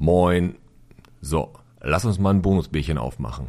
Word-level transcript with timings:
Moin. 0.00 0.56
So, 1.20 1.52
lass 1.82 2.06
uns 2.06 2.18
mal 2.18 2.30
ein 2.30 2.40
Bonusbierchen 2.40 2.96
aufmachen. 2.96 3.48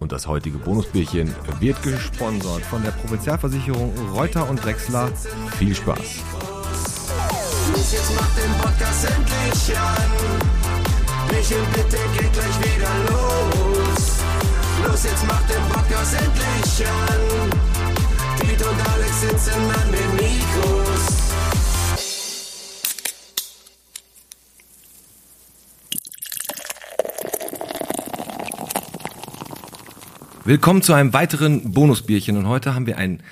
Und 0.00 0.10
das 0.10 0.26
heutige 0.26 0.58
Bonusbierchen 0.58 1.32
wird 1.60 1.80
gesponsert 1.84 2.62
von 2.62 2.82
der 2.82 2.90
Provinzialversicherung 2.90 3.92
Reuter 4.12 4.50
und 4.50 4.64
Drechsler. 4.64 5.12
Viel 5.56 5.76
Spaß. 5.76 5.98
Los, 7.70 7.92
jetzt 7.92 8.16
macht 8.16 8.36
den 8.36 8.52
Podcast 8.60 9.04
endlich 9.04 9.78
an. 9.78 10.10
Michael, 11.28 11.62
bitte 11.72 11.98
geht 12.18 12.32
gleich 12.32 12.58
wieder 12.58 12.90
los. 13.08 14.18
Los, 14.88 15.04
jetzt 15.04 15.24
macht 15.24 15.48
den 15.48 15.62
Podcast 15.72 16.14
endlich 16.14 16.88
an. 16.88 17.20
Piet 18.40 18.60
und 18.66 18.90
Alex 18.92 19.20
sitzen 19.20 19.62
an 19.70 19.92
den 19.92 20.14
Mikros. 20.16 21.27
Willkommen 30.48 30.80
zu 30.80 30.94
einem 30.94 31.12
weiteren 31.12 31.74
Bonusbierchen. 31.74 32.38
Und 32.38 32.48
heute 32.48 32.74
haben 32.74 32.86
wir 32.86 32.96
einen, 32.96 33.22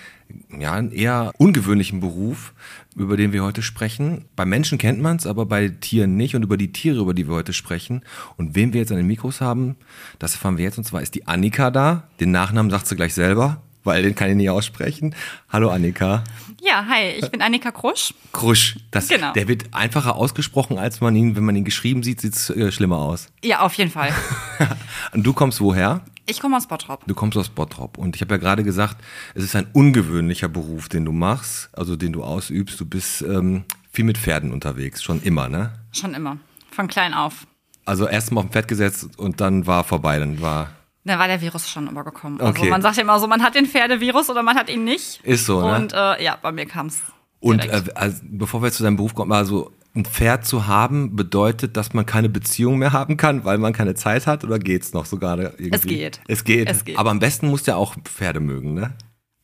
ja, 0.50 0.74
einen 0.74 0.92
eher 0.92 1.32
ungewöhnlichen 1.38 1.98
Beruf, 1.98 2.52
über 2.94 3.16
den 3.16 3.32
wir 3.32 3.42
heute 3.42 3.62
sprechen. 3.62 4.26
Bei 4.36 4.44
Menschen 4.44 4.76
kennt 4.76 5.00
man 5.00 5.16
es, 5.16 5.26
aber 5.26 5.46
bei 5.46 5.68
Tieren 5.68 6.18
nicht. 6.18 6.36
Und 6.36 6.42
über 6.42 6.58
die 6.58 6.72
Tiere, 6.72 7.00
über 7.00 7.14
die 7.14 7.26
wir 7.26 7.34
heute 7.34 7.54
sprechen. 7.54 8.02
Und 8.36 8.54
wen 8.54 8.74
wir 8.74 8.82
jetzt 8.82 8.90
an 8.90 8.98
den 8.98 9.06
Mikros 9.06 9.40
haben, 9.40 9.76
das 10.18 10.34
erfahren 10.34 10.58
wir 10.58 10.66
jetzt. 10.66 10.76
Und 10.76 10.84
zwar 10.84 11.00
ist 11.00 11.14
die 11.14 11.26
Annika 11.26 11.70
da. 11.70 12.02
Den 12.20 12.32
Nachnamen 12.32 12.70
sagt 12.70 12.86
sie 12.86 12.96
gleich 12.96 13.14
selber, 13.14 13.62
weil 13.82 14.02
den 14.02 14.14
kann 14.14 14.28
ich 14.28 14.36
nicht 14.36 14.50
aussprechen. 14.50 15.14
Hallo 15.48 15.70
Annika. 15.70 16.22
Ja, 16.60 16.84
hi, 16.86 17.12
ich 17.18 17.30
bin 17.30 17.40
Annika 17.40 17.70
Krusch. 17.70 18.12
Krusch. 18.32 18.76
Das, 18.90 19.08
Genau. 19.08 19.32
Der 19.32 19.48
wird 19.48 19.72
einfacher 19.72 20.16
ausgesprochen, 20.16 20.76
als 20.76 21.00
man 21.00 21.16
ihn, 21.16 21.34
wenn 21.34 21.44
man 21.44 21.56
ihn 21.56 21.64
geschrieben 21.64 22.02
sieht, 22.02 22.20
sieht 22.20 22.34
es 22.34 22.50
äh, 22.50 22.70
schlimmer 22.70 22.98
aus. 22.98 23.28
Ja, 23.42 23.60
auf 23.60 23.72
jeden 23.72 23.90
Fall. 23.90 24.12
Und 25.14 25.22
du 25.22 25.32
kommst 25.32 25.62
woher? 25.62 26.02
Ich 26.28 26.40
komme 26.40 26.56
aus 26.56 26.66
Bottrop. 26.66 27.04
Du 27.06 27.14
kommst 27.14 27.36
aus 27.38 27.48
Bottrop 27.48 27.98
und 27.98 28.16
ich 28.16 28.22
habe 28.22 28.34
ja 28.34 28.38
gerade 28.38 28.64
gesagt, 28.64 28.96
es 29.34 29.44
ist 29.44 29.54
ein 29.56 29.66
ungewöhnlicher 29.72 30.48
Beruf, 30.48 30.88
den 30.88 31.04
du 31.04 31.12
machst, 31.12 31.68
also 31.72 31.96
den 31.96 32.12
du 32.12 32.24
ausübst. 32.24 32.80
Du 32.80 32.84
bist 32.86 33.22
ähm, 33.22 33.64
viel 33.92 34.04
mit 34.04 34.18
Pferden 34.18 34.52
unterwegs, 34.52 35.02
schon 35.02 35.22
immer, 35.22 35.48
ne? 35.48 35.72
Schon 35.92 36.14
immer. 36.14 36.38
Von 36.70 36.88
klein 36.88 37.14
auf. 37.14 37.46
Also 37.84 38.08
erst 38.08 38.32
mal 38.32 38.40
auf 38.40 38.46
ein 38.46 38.50
Pferd 38.50 38.66
gesetzt 38.68 39.08
und 39.16 39.40
dann 39.40 39.66
war 39.66 39.84
vorbei, 39.84 40.18
dann 40.18 40.40
war 40.40 40.70
Da 41.04 41.18
war 41.20 41.28
der 41.28 41.40
Virus 41.40 41.70
schon 41.70 41.86
übergekommen. 41.88 42.40
Also 42.40 42.60
Okay. 42.60 42.70
man 42.70 42.82
sagt 42.82 42.96
ja 42.96 43.02
immer 43.04 43.20
so, 43.20 43.28
man 43.28 43.42
hat 43.42 43.54
den 43.54 43.66
Pferdevirus 43.66 44.28
oder 44.28 44.42
man 44.42 44.56
hat 44.56 44.68
ihn 44.68 44.82
nicht. 44.82 45.20
Ist 45.22 45.46
so, 45.46 45.60
ne? 45.60 45.76
Und 45.76 45.92
äh, 45.92 46.22
ja, 46.24 46.36
bei 46.42 46.50
mir 46.50 46.66
kam 46.66 46.86
es. 46.88 47.00
und 47.38 47.64
äh, 47.64 47.84
also, 47.94 48.18
bevor 48.24 48.60
wir 48.62 48.66
jetzt 48.66 48.78
zu 48.78 48.82
deinem 48.82 48.96
Beruf 48.96 49.14
kommen, 49.14 49.30
also 49.30 49.70
ein 49.96 50.04
Pferd 50.04 50.44
zu 50.44 50.66
haben 50.66 51.16
bedeutet, 51.16 51.76
dass 51.76 51.94
man 51.94 52.06
keine 52.06 52.28
Beziehung 52.28 52.78
mehr 52.78 52.92
haben 52.92 53.16
kann, 53.16 53.44
weil 53.44 53.58
man 53.58 53.72
keine 53.72 53.94
Zeit 53.94 54.26
hat 54.26 54.44
oder 54.44 54.58
geht's 54.58 54.92
noch 54.92 55.06
so 55.06 55.18
gerade 55.18 55.54
irgendwie? 55.58 55.70
Es 55.70 55.82
geht. 55.82 56.20
Es 56.28 56.44
geht. 56.44 56.70
Es 56.70 56.84
geht. 56.84 56.98
Aber 56.98 57.10
am 57.10 57.18
besten 57.18 57.48
musst 57.48 57.66
du 57.66 57.72
ja 57.72 57.76
auch 57.76 57.96
Pferde 58.04 58.40
mögen, 58.40 58.74
ne? 58.74 58.94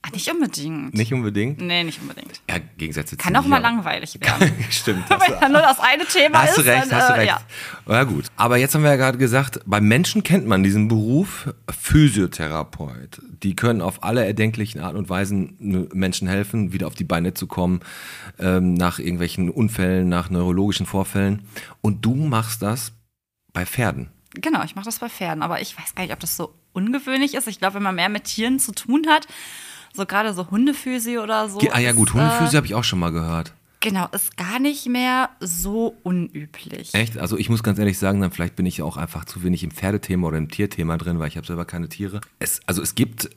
Ach, 0.04 0.10
nicht 0.10 0.28
unbedingt. 0.30 0.94
Nicht 0.94 1.12
unbedingt. 1.14 1.60
Nee, 1.60 1.84
nicht 1.84 2.00
unbedingt. 2.02 2.40
Ja, 2.50 2.56
Gegensätze 2.76 3.16
Kann 3.16 3.36
auch 3.36 3.46
mal 3.46 3.58
ja- 3.58 3.62
langweilig 3.62 4.18
werden. 4.20 4.52
Stimmt. 4.70 5.04
Wenn 5.08 5.38
dann 5.40 5.52
nur 5.52 5.60
das 5.60 5.78
eine 5.78 6.04
Thema 6.04 6.42
Hast 6.42 6.58
ist. 6.58 6.66
du 6.66 6.70
recht, 6.70 6.90
dann, 6.90 6.98
hast 6.98 7.08
du 7.08 7.12
äh, 7.12 7.16
recht. 7.18 7.32
Ja. 7.86 7.92
Ja. 7.94 8.02
gut. 8.04 8.24
Aber 8.36 8.56
jetzt 8.56 8.74
haben 8.74 8.82
wir 8.82 8.90
ja 8.90 8.96
gerade 8.96 9.16
gesagt, 9.18 9.60
bei 9.64 9.80
Menschen 9.80 10.24
kennt 10.24 10.46
man 10.46 10.64
diesen 10.64 10.88
Beruf 10.88 11.54
Physiotherapeut. 11.70 13.20
Die 13.42 13.54
können 13.56 13.80
auf 13.80 14.02
alle 14.02 14.24
erdenklichen 14.26 14.80
Art 14.80 14.94
und 14.96 15.08
Weisen 15.08 15.88
Menschen 15.92 16.28
helfen, 16.28 16.72
wieder 16.72 16.86
auf 16.86 16.94
die 16.94 17.04
Beine 17.04 17.34
zu 17.34 17.46
kommen, 17.46 17.80
ähm, 18.38 18.74
nach 18.74 18.98
irgendwelchen 18.98 19.50
Unfällen, 19.50 20.08
nach 20.08 20.30
neurologischen 20.30 20.86
Vorfällen. 20.86 21.46
Und 21.80 22.04
du 22.04 22.14
machst 22.14 22.62
das 22.62 22.92
bei 23.52 23.66
Pferden. 23.66 24.08
Genau, 24.34 24.62
ich 24.64 24.74
mache 24.74 24.86
das 24.86 24.98
bei 24.98 25.08
Pferden, 25.08 25.42
aber 25.42 25.60
ich 25.60 25.78
weiß 25.78 25.94
gar 25.94 26.02
nicht, 26.04 26.12
ob 26.12 26.20
das 26.20 26.36
so 26.36 26.54
ungewöhnlich 26.72 27.34
ist. 27.34 27.48
Ich 27.48 27.58
glaube, 27.58 27.74
wenn 27.74 27.82
man 27.82 27.94
mehr 27.94 28.08
mit 28.08 28.24
Tieren 28.24 28.58
zu 28.58 28.72
tun 28.72 29.06
hat, 29.08 29.26
so 29.92 30.06
gerade 30.06 30.32
so 30.34 30.50
Hundephysio 30.50 31.22
oder 31.22 31.48
so. 31.48 31.58
Ah 31.70 31.78
ja 31.78 31.90
ist, 31.90 31.96
gut, 31.96 32.14
Hundefüße 32.14 32.52
Äh, 32.52 32.56
habe 32.56 32.66
ich 32.66 32.74
auch 32.74 32.84
schon 32.84 32.98
mal 32.98 33.10
gehört. 33.12 33.52
genau, 33.80 34.06
ist 34.12 34.36
gar 34.36 34.58
nicht 34.58 34.86
mehr 34.88 35.30
so 35.40 35.96
unüblich. 36.02 36.94
Echt? 36.94 37.18
Also 37.18 37.36
ich 37.36 37.48
muss 37.50 37.62
ganz 37.62 37.78
ehrlich 37.78 37.98
sagen, 37.98 38.20
dann 38.20 38.30
vielleicht 38.32 38.56
bin 38.56 38.66
ich 38.66 38.82
auch 38.82 38.96
einfach 38.96 39.24
zu 39.24 39.42
wenig 39.42 39.64
im 39.64 39.70
Pferdethema 39.70 40.28
oder 40.28 40.38
im 40.38 40.48
Tierthema 40.48 40.96
drin, 40.96 41.18
weil 41.18 41.28
ich 41.28 41.36
habe 41.36 41.46
selber 41.46 41.64
keine 41.64 41.88
Tiere. 41.88 42.20
Es, 42.38 42.60
also 42.66 42.80
es 42.82 42.94
gibt 42.94 43.30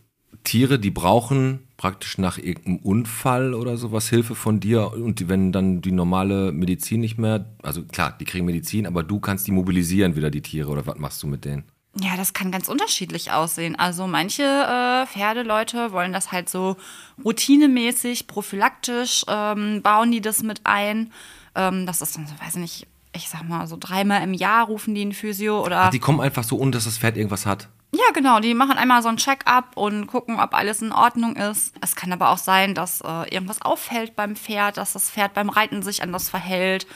Tiere, 0.44 0.78
die 0.78 0.92
brauchen 0.92 1.60
praktisch 1.78 2.20
nach 2.20 2.38
irgendeinem 2.38 2.78
Unfall 2.78 3.54
oder 3.56 3.78
sowas 3.78 4.08
Hilfe 4.10 4.36
von 4.36 4.60
dir 4.60 4.94
und 4.94 5.20
die, 5.20 5.28
wenn 5.28 5.52
dann 5.52 5.82
die 5.82 5.92
normale 5.92 6.52
Medizin 6.52 7.02
nicht 7.02 7.18
mehr, 7.18 7.46
also 7.64 7.84
klar, 7.84 8.16
die 8.20 8.26
kriegen 8.26 8.46
Medizin, 8.46 8.86
aber 8.86 9.02
du 9.02 9.20
kannst 9.20 9.48
die 9.48 9.52
mobilisieren 9.52 10.16
wieder 10.16 10.30
die 10.30 10.42
Tiere 10.44 10.70
oder 10.70 10.86
was 10.86 10.98
machst 11.00 11.24
du 11.24 11.28
mit 11.28 11.44
denen? 11.46 11.64
Ja, 11.98 12.18
das 12.18 12.34
kann 12.34 12.52
ganz 12.52 12.68
unterschiedlich 12.68 13.32
aussehen. 13.32 13.78
Also 13.78 14.06
manche 14.06 14.44
äh, 14.44 15.08
Pferdeleute 15.08 15.94
wollen 15.94 16.12
das 16.12 16.32
halt 16.32 16.50
so 16.50 16.76
routinemäßig, 17.24 18.28
prophylaktisch, 18.28 19.24
ähm, 19.30 19.82
bauen 19.82 20.12
die 20.12 20.20
das 20.20 20.44
mit 20.44 20.62
ein. 20.66 21.14
Ähm, 21.56 21.86
das 21.86 22.02
ist 22.02 22.18
dann 22.18 22.28
so, 22.28 22.34
weiß 22.42 22.56
ich 22.56 22.62
nicht, 22.62 22.88
ich 23.14 23.30
sag 23.30 23.48
mal 23.48 23.66
so 23.68 23.78
dreimal 23.80 24.22
im 24.24 24.34
Jahr 24.34 24.66
rufen 24.66 24.94
die 24.94 25.02
einen 25.02 25.14
Physio 25.14 25.64
oder. 25.64 25.90
Die 25.90 26.00
kommen 26.00 26.20
einfach 26.20 26.44
so, 26.44 26.58
ohne 26.58 26.72
dass 26.72 26.84
das 26.84 26.98
Pferd 26.98 27.16
irgendwas 27.16 27.46
hat. 27.46 27.70
Ja, 27.94 28.12
genau. 28.14 28.42
Die 28.42 28.54
machen 28.54 28.78
einmal 28.78 29.02
so 29.02 29.08
ein 29.08 29.16
Check-up 29.16 29.78
und 29.78 30.08
gucken, 30.08 30.38
ob 30.40 30.54
alles 30.54 30.82
in 30.82 30.92
Ordnung 30.92 31.38
ist. 31.38 31.74
Es 31.80 31.96
kann 31.96 32.12
aber 32.12 32.30
auch 32.30 32.38
sein, 32.38 32.76
dass 32.76 33.00
äh, 33.00 33.34
irgendwas 33.34 33.62
auffällt 33.62 34.18
beim 34.18 34.36
Pferd, 34.36 34.76
dass 34.76 34.92
das 34.94 35.10
Pferd 35.10 35.34
beim 35.34 35.50
Reiten 35.50 35.82
sich 35.82 36.04
anders 36.04 36.30
verhält, 36.30 36.88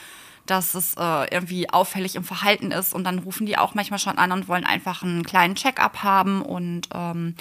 dass 0.49 0.75
es 0.75 0.95
äh, 0.97 1.33
irgendwie 1.33 1.69
auffällig 1.69 2.15
im 2.15 2.23
Verhalten 2.23 2.71
ist. 2.71 2.93
Und 2.93 3.03
dann 3.03 3.19
rufen 3.19 3.45
die 3.45 3.57
auch 3.57 3.75
manchmal 3.75 3.99
schon 3.99 4.17
an 4.17 4.31
und 4.31 4.47
wollen 4.47 4.65
einfach 4.65 5.03
einen 5.03 5.23
kleinen 5.23 5.55
Check-up 5.55 6.03
haben. 6.03 6.41
Und 6.41 6.89
ähm, 6.93 7.35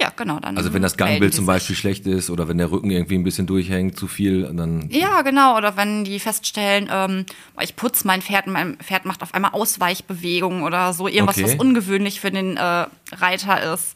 ja, 0.00 0.10
genau. 0.16 0.40
Dann 0.40 0.56
Also 0.56 0.74
wenn 0.74 0.82
das 0.82 0.96
Gangbild 0.96 1.34
zum. 1.34 1.46
Beispiel 1.46 1.76
schlecht 1.76 2.06
ist 2.06 2.28
oder 2.28 2.48
wenn 2.48 2.58
der 2.58 2.70
Rücken 2.70 2.90
irgendwie 2.90 3.14
ein 3.14 3.22
bisschen 3.22 3.46
durchhängt, 3.46 3.96
zu 3.96 4.08
viel, 4.08 4.42
dann 4.52 4.88
Ja, 4.90 5.22
genau. 5.22 5.56
Oder 5.56 5.76
wenn 5.76 6.04
die 6.04 6.18
feststellen, 6.18 6.88
ähm, 6.90 7.26
ich 7.60 7.76
putze 7.76 8.06
mein 8.06 8.20
Pferd, 8.20 8.46
mein 8.48 8.76
Pferd 8.78 9.04
macht 9.04 9.22
auf 9.22 9.34
einmal 9.34 9.52
Ausweichbewegungen 9.52 10.62
oder 10.64 10.92
so, 10.92 11.06
irgendwas, 11.06 11.36
Okay. 11.38 11.44
was 11.46 11.54
ungewöhnlich 11.56 12.20
für 12.20 12.30
den 12.32 12.56
äh, 12.56 12.86
Reiter 13.12 13.72
ist, 13.74 13.94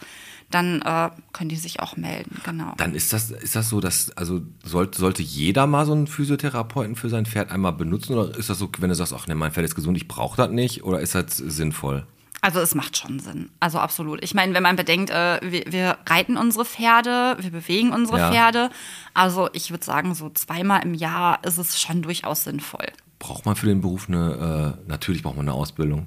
dann 0.50 0.80
äh, 0.82 1.10
können 1.32 1.50
die 1.50 1.56
sich 1.56 1.80
auch 1.80 1.96
melden, 1.96 2.40
genau. 2.44 2.72
Dann 2.78 2.94
ist 2.94 3.12
das, 3.12 3.30
ist 3.30 3.54
das 3.54 3.68
so, 3.68 3.80
dass, 3.80 4.10
also 4.16 4.40
sollte, 4.64 4.98
sollte 4.98 5.22
jeder 5.22 5.66
mal 5.66 5.84
so 5.84 5.92
einen 5.92 6.06
Physiotherapeuten 6.06 6.96
für 6.96 7.10
sein 7.10 7.26
Pferd 7.26 7.50
einmal 7.50 7.72
benutzen? 7.72 8.14
Oder 8.16 8.36
ist 8.36 8.48
das 8.48 8.58
so, 8.58 8.70
wenn 8.78 8.88
du 8.88 8.94
sagst, 8.94 9.12
ach 9.12 9.26
ne, 9.26 9.34
mein 9.34 9.52
Pferd 9.52 9.66
ist 9.66 9.74
gesund, 9.74 9.96
ich 9.96 10.08
brauche 10.08 10.36
das 10.36 10.50
nicht? 10.50 10.84
Oder 10.84 11.00
ist 11.00 11.14
das 11.14 11.36
sinnvoll? 11.36 12.06
Also 12.40 12.60
es 12.60 12.74
macht 12.74 12.96
schon 12.96 13.18
Sinn. 13.18 13.50
Also 13.60 13.78
absolut. 13.78 14.22
Ich 14.22 14.32
meine, 14.32 14.54
wenn 14.54 14.62
man 14.62 14.76
bedenkt, 14.76 15.10
äh, 15.10 15.40
wir, 15.42 15.64
wir 15.70 15.98
reiten 16.06 16.36
unsere 16.36 16.64
Pferde, 16.64 17.36
wir 17.40 17.50
bewegen 17.50 17.92
unsere 17.92 18.18
Ja. 18.18 18.30
Pferde. 18.30 18.70
Also 19.12 19.48
ich 19.52 19.70
würde 19.70 19.84
sagen, 19.84 20.14
so 20.14 20.30
zweimal 20.30 20.82
im 20.84 20.94
Jahr 20.94 21.44
ist 21.44 21.58
es 21.58 21.80
schon 21.80 22.00
durchaus 22.02 22.44
sinnvoll. 22.44 22.86
Braucht 23.18 23.44
man 23.44 23.56
für 23.56 23.66
den 23.66 23.80
Beruf 23.80 24.08
eine, 24.08 24.76
äh, 24.86 24.88
natürlich 24.88 25.24
braucht 25.24 25.36
man 25.36 25.48
eine 25.48 25.56
Ausbildung. 25.56 26.06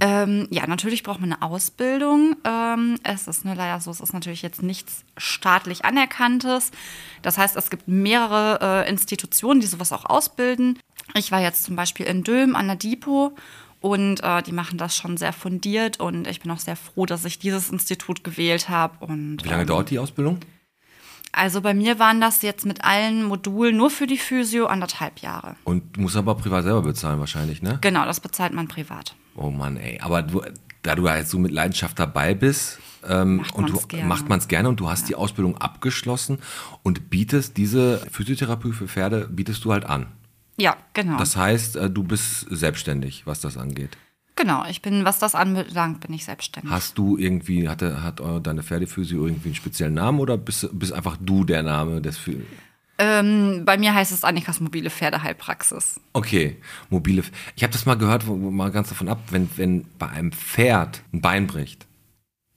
Ähm, 0.00 0.46
ja, 0.50 0.66
natürlich 0.66 1.02
braucht 1.02 1.20
man 1.20 1.32
eine 1.32 1.42
Ausbildung. 1.42 2.36
Ähm, 2.44 2.98
es 3.02 3.26
ist 3.26 3.44
nur 3.44 3.54
leider 3.54 3.80
so, 3.80 3.90
es 3.90 4.00
ist 4.00 4.12
natürlich 4.12 4.42
jetzt 4.42 4.62
nichts 4.62 5.04
staatlich 5.16 5.84
Anerkanntes. 5.84 6.70
Das 7.22 7.38
heißt, 7.38 7.56
es 7.56 7.70
gibt 7.70 7.88
mehrere 7.88 8.84
äh, 8.84 8.88
Institutionen, 8.88 9.60
die 9.60 9.66
sowas 9.66 9.92
auch 9.92 10.04
ausbilden. 10.04 10.78
Ich 11.14 11.32
war 11.32 11.40
jetzt 11.40 11.64
zum 11.64 11.76
Beispiel 11.76 12.06
in 12.06 12.24
Dülm 12.24 12.56
an 12.56 12.66
der 12.66 12.76
Dipo 12.76 13.36
und 13.80 14.22
äh, 14.22 14.42
die 14.42 14.52
machen 14.52 14.78
das 14.78 14.96
schon 14.96 15.16
sehr 15.16 15.32
fundiert 15.32 16.00
und 16.00 16.26
ich 16.26 16.40
bin 16.40 16.50
auch 16.50 16.58
sehr 16.58 16.76
froh, 16.76 17.06
dass 17.06 17.24
ich 17.24 17.38
dieses 17.38 17.70
Institut 17.70 18.24
gewählt 18.24 18.68
habe. 18.68 19.04
Und 19.04 19.44
Wie 19.44 19.48
lange 19.48 19.62
ähm, 19.62 19.68
dauert 19.68 19.90
die 19.90 19.98
Ausbildung? 19.98 20.40
Also 21.32 21.60
bei 21.60 21.74
mir 21.74 21.98
waren 21.98 22.20
das 22.20 22.40
jetzt 22.42 22.64
mit 22.64 22.82
allen 22.82 23.22
Modulen 23.24 23.76
nur 23.76 23.90
für 23.90 24.06
die 24.06 24.16
Physio 24.16 24.66
anderthalb 24.66 25.18
Jahre. 25.18 25.56
Und 25.64 25.96
du 25.96 26.00
musst 26.00 26.16
aber 26.16 26.34
privat 26.34 26.64
selber 26.64 26.80
bezahlen 26.80 27.20
wahrscheinlich, 27.20 27.60
ne? 27.60 27.78
Genau, 27.82 28.06
das 28.06 28.20
bezahlt 28.20 28.54
man 28.54 28.68
privat. 28.68 29.14
Oh 29.36 29.50
Mann, 29.50 29.76
ey. 29.76 30.00
Aber 30.00 30.22
du, 30.22 30.42
da 30.82 30.94
du 30.94 31.06
jetzt 31.08 31.30
so 31.30 31.38
mit 31.38 31.52
Leidenschaft 31.52 31.98
dabei 31.98 32.34
bist, 32.34 32.78
ähm, 33.08 33.36
Macht 33.36 33.54
und 33.54 33.70
du, 33.70 33.80
gerne. 33.86 34.08
macht 34.08 34.28
man 34.28 34.38
es 34.38 34.48
gerne 34.48 34.68
und 34.68 34.80
du 34.80 34.88
hast 34.88 35.08
die 35.08 35.14
Ausbildung 35.14 35.56
abgeschlossen 35.58 36.38
und 36.82 37.10
bietest 37.10 37.56
diese 37.56 37.98
Physiotherapie 38.10 38.72
für 38.72 38.88
Pferde, 38.88 39.28
bietest 39.30 39.64
du 39.64 39.72
halt 39.72 39.84
an. 39.84 40.06
Ja, 40.58 40.76
genau. 40.94 41.18
Das 41.18 41.36
heißt, 41.36 41.76
äh, 41.76 41.90
du 41.90 42.02
bist 42.02 42.46
selbstständig, 42.50 43.26
was 43.26 43.40
das 43.40 43.56
angeht. 43.56 43.96
Genau, 44.36 44.64
ich 44.68 44.82
bin, 44.82 45.04
was 45.04 45.18
das 45.18 45.34
anbelangt, 45.34 46.00
bin 46.00 46.12
ich 46.14 46.24
selbstständig. 46.24 46.70
Hast 46.70 46.98
du 46.98 47.16
irgendwie, 47.16 47.68
hat, 47.68 47.80
der- 47.80 48.02
hat 48.02 48.20
äh, 48.20 48.40
deine 48.40 48.62
Pferdephysio 48.62 49.26
irgendwie 49.26 49.48
einen 49.48 49.54
speziellen 49.54 49.94
Namen 49.94 50.18
oder 50.20 50.36
bist, 50.36 50.68
bist 50.72 50.92
einfach 50.92 51.16
du 51.20 51.44
der 51.44 51.62
Name 51.62 52.00
des 52.02 52.18
Phy- 52.18 52.42
Ähm, 52.98 53.64
bei 53.64 53.76
mir 53.76 53.94
heißt 53.94 54.12
es 54.12 54.24
Annikas 54.24 54.60
mobile 54.60 54.88
Pferdeheilpraxis. 54.90 56.00
Okay, 56.12 56.56
mobile. 56.88 57.22
Ich 57.54 57.62
habe 57.62 57.72
das 57.72 57.84
mal 57.86 57.96
gehört, 57.96 58.26
wo 58.26 58.36
mal 58.36 58.70
ganz 58.70 58.88
davon 58.88 59.08
ab, 59.08 59.20
wenn, 59.30 59.48
wenn 59.56 59.84
bei 59.98 60.08
einem 60.08 60.32
Pferd 60.32 61.02
ein 61.12 61.20
Bein 61.20 61.46
bricht, 61.46 61.86